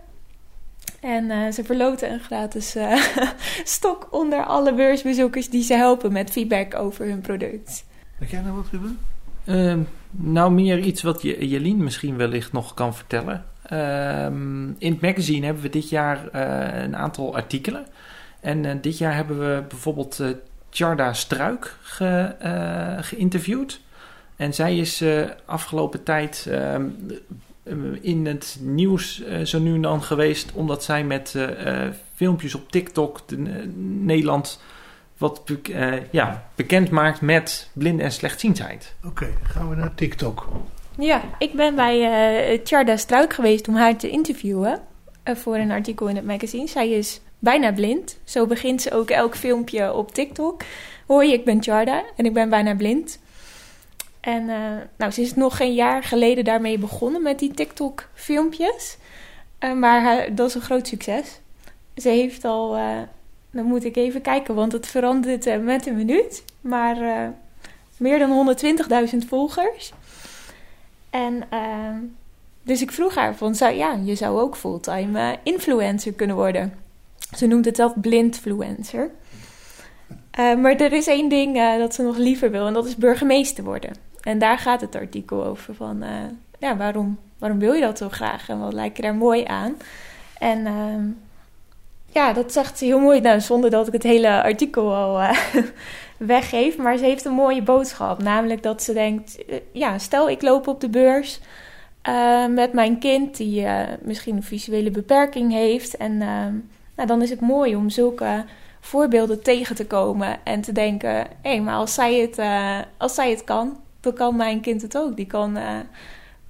[1.04, 3.02] En uh, ze verloten een gratis uh,
[3.64, 7.84] stok onder alle beursbezoekers die ze helpen met feedback over hun product.
[8.18, 8.98] Weet jij nou wat, Ruben?
[9.44, 13.44] Uh, nou, meer iets wat Jelien misschien wellicht nog kan vertellen.
[13.66, 17.86] Ehm, in het magazine hebben we dit jaar eh, een aantal artikelen.
[18.40, 20.22] En dit jaar hebben we bijvoorbeeld
[20.70, 22.34] Charda Struik ge,
[23.00, 23.80] geïnterviewd.
[24.36, 25.04] En zij is
[25.44, 26.84] afgelopen tijd ehm,
[27.64, 32.54] eh, in het nieuws uh, zo nu en dan geweest, omdat zij met uh, filmpjes
[32.54, 33.36] op TikTok de,
[34.00, 34.62] Nederland
[35.18, 35.42] wat
[36.10, 38.94] ja, bekend maakt met blinden en slechtziendheid.
[39.04, 40.48] Oké, gaan we naar TikTok.
[40.98, 44.80] Ja, ik ben bij Charda Struik geweest om haar te interviewen
[45.24, 46.66] voor een artikel in het magazine.
[46.66, 48.18] Zij is bijna blind.
[48.24, 50.62] Zo begint ze ook elk filmpje op TikTok.
[51.06, 53.18] Hoi, ik ben Charda en ik ben bijna blind.
[54.20, 54.56] En uh,
[54.96, 58.96] nou, ze is nog geen jaar geleden daarmee begonnen met die TikTok-filmpjes.
[59.60, 61.40] Uh, maar dat is een groot succes.
[61.96, 62.98] Ze heeft al, uh,
[63.50, 66.44] dan moet ik even kijken, want het verandert met een minuut.
[66.60, 66.96] Maar
[67.96, 68.56] meer dan
[69.12, 69.92] 120.000 volgers.
[71.14, 71.44] En
[72.62, 76.74] dus ik vroeg haar van, zou, ja, je zou ook fulltime influencer kunnen worden.
[77.36, 79.10] Ze noemt het zelf blindfluencer.
[80.36, 83.90] maar er is één ding dat ze nog liever wil en dat is burgemeester worden.
[84.20, 86.04] En daar gaat het artikel over van,
[86.58, 89.74] ja, waarom, waarom wil je dat zo graag en wat lijkt je daar mooi aan?
[90.38, 91.12] En uh,
[92.12, 95.20] ja, dat zegt ze heel mooi, nou, zonder dat ik het hele artikel al
[96.18, 96.76] uh, weggeef.
[96.76, 100.66] Maar ze heeft een mooie boodschap, namelijk dat ze denkt, eh, ja, stel ik loop
[100.66, 101.40] op de beurs
[102.50, 103.66] met mijn kind die
[104.02, 105.96] misschien een visuele beperking heeft.
[105.96, 106.18] En
[106.96, 108.44] nou, dan is het mooi om zulke
[108.80, 112.40] voorbeelden tegen te komen en te denken: hé, hey, maar als zij, het,
[112.96, 115.16] als zij het kan, dan kan mijn kind het ook.
[115.16, 115.58] Die kan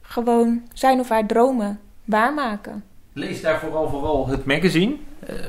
[0.02, 2.84] gewoon zijn of haar dromen waarmaken.
[3.12, 4.96] Lees daar vooral vooral het magazine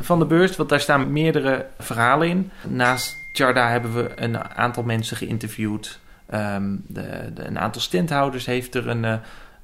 [0.01, 2.51] van de beurs, want daar staan meerdere verhalen in.
[2.67, 5.99] Naast Charda hebben we een aantal mensen geïnterviewd.
[6.33, 9.15] Um, de, de, een aantal standhouders heeft er een, uh,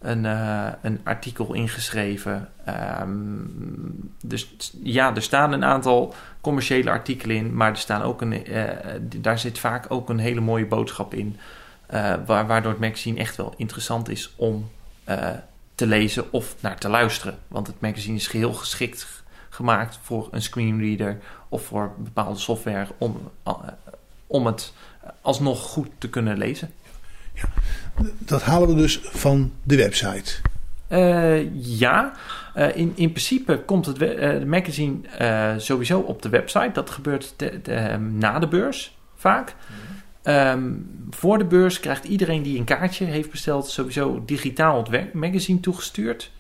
[0.02, 0.24] een,
[0.82, 2.50] een artikel ingeschreven.
[3.02, 8.46] Um, dus ja, er staan een aantal commerciële artikelen in, maar er staan ook een,
[9.22, 11.38] daar zit vaak ook een hele mooie boodschap in.
[11.94, 14.70] Uh, waardoor het magazine echt wel interessant is om
[15.76, 17.38] te lezen of naar te luisteren.
[17.48, 21.18] Want het magazine is geheel geschikt gemaakt voor een screenreader
[21.52, 23.54] of voor bepaalde software om, uh,
[24.28, 24.74] om het
[25.22, 26.72] alsnog goed te kunnen lezen.
[27.34, 27.50] Ja,
[28.18, 30.34] dat halen we dus van de website.
[31.62, 32.14] ja,
[32.56, 34.98] in, in principe komt het uh, magazine
[35.58, 36.72] sowieso op de website.
[36.74, 39.56] Dat gebeurt de, na de beurs vaak.
[39.70, 39.92] Mm
[40.24, 45.60] Um, voor de beurs krijgt iedereen die een kaartje heeft besteld sowieso digitaal het magazine
[45.60, 46.32] toegestuurd.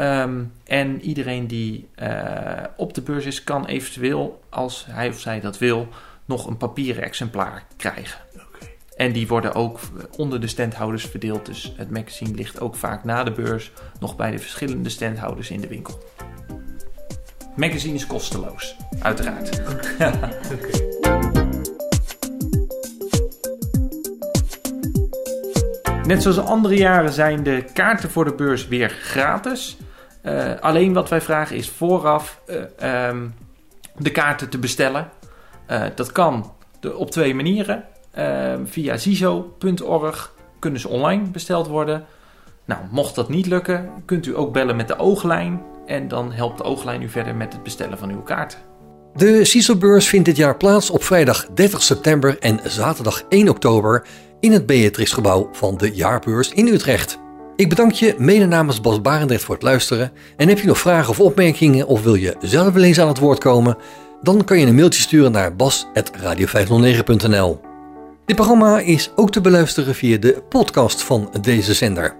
[0.00, 5.40] Um, en iedereen die uh, op de beurs is, kan eventueel, als hij of zij
[5.40, 5.88] dat wil,
[6.24, 8.20] nog een papieren exemplaar krijgen.
[8.34, 8.74] Okay.
[8.96, 9.80] En die worden ook
[10.16, 11.46] onder de standhouders verdeeld.
[11.46, 15.60] Dus het magazine ligt ook vaak na de beurs nog bij de verschillende standhouders in
[15.60, 16.02] de winkel.
[17.56, 19.60] Magazine is kosteloos, uiteraard.
[19.60, 20.12] Okay.
[20.54, 20.86] okay.
[26.04, 29.76] Net zoals andere jaren zijn de kaarten voor de beurs weer gratis.
[30.22, 32.40] Uh, alleen wat wij vragen is vooraf
[32.80, 33.34] uh, um,
[33.96, 35.08] de kaarten te bestellen.
[35.70, 36.52] Uh, dat kan
[36.96, 37.84] op twee manieren.
[38.10, 42.04] Ehm, via ziso.org kunnen ze online besteld worden.
[42.64, 45.62] Nou, mocht dat niet lukken, kunt u ook bellen met de ooglijn.
[45.86, 48.58] En dan helpt de ooglijn u verder met het bestellen van uw kaarten.
[49.14, 54.06] De CISO-beurs vindt dit jaar plaats op vrijdag 30 september en zaterdag 1 oktober
[54.40, 57.27] in het Beatrixgebouw van de Jaarbeurs in Utrecht.
[57.58, 60.12] Ik bedank je mede namens Bas Barendrecht voor het luisteren.
[60.36, 63.18] En heb je nog vragen of opmerkingen of wil je zelf wel eens aan het
[63.18, 63.76] woord komen?
[64.22, 67.60] Dan kan je een mailtje sturen naar bas.radio509.nl.
[68.26, 72.16] Dit programma is ook te beluisteren via de podcast van deze zender.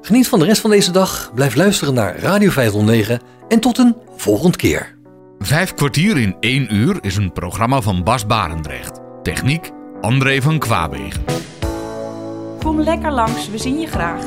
[0.00, 3.96] Geniet van de rest van deze dag, blijf luisteren naar Radio 509 en tot een
[4.16, 4.96] volgende keer.
[5.38, 9.00] Vijf kwartier in één uur is een programma van Bas Barendrecht.
[9.22, 9.70] Techniek
[10.00, 11.24] André van Kwaabegen.
[12.62, 14.24] Kom lekker langs, we zien je graag.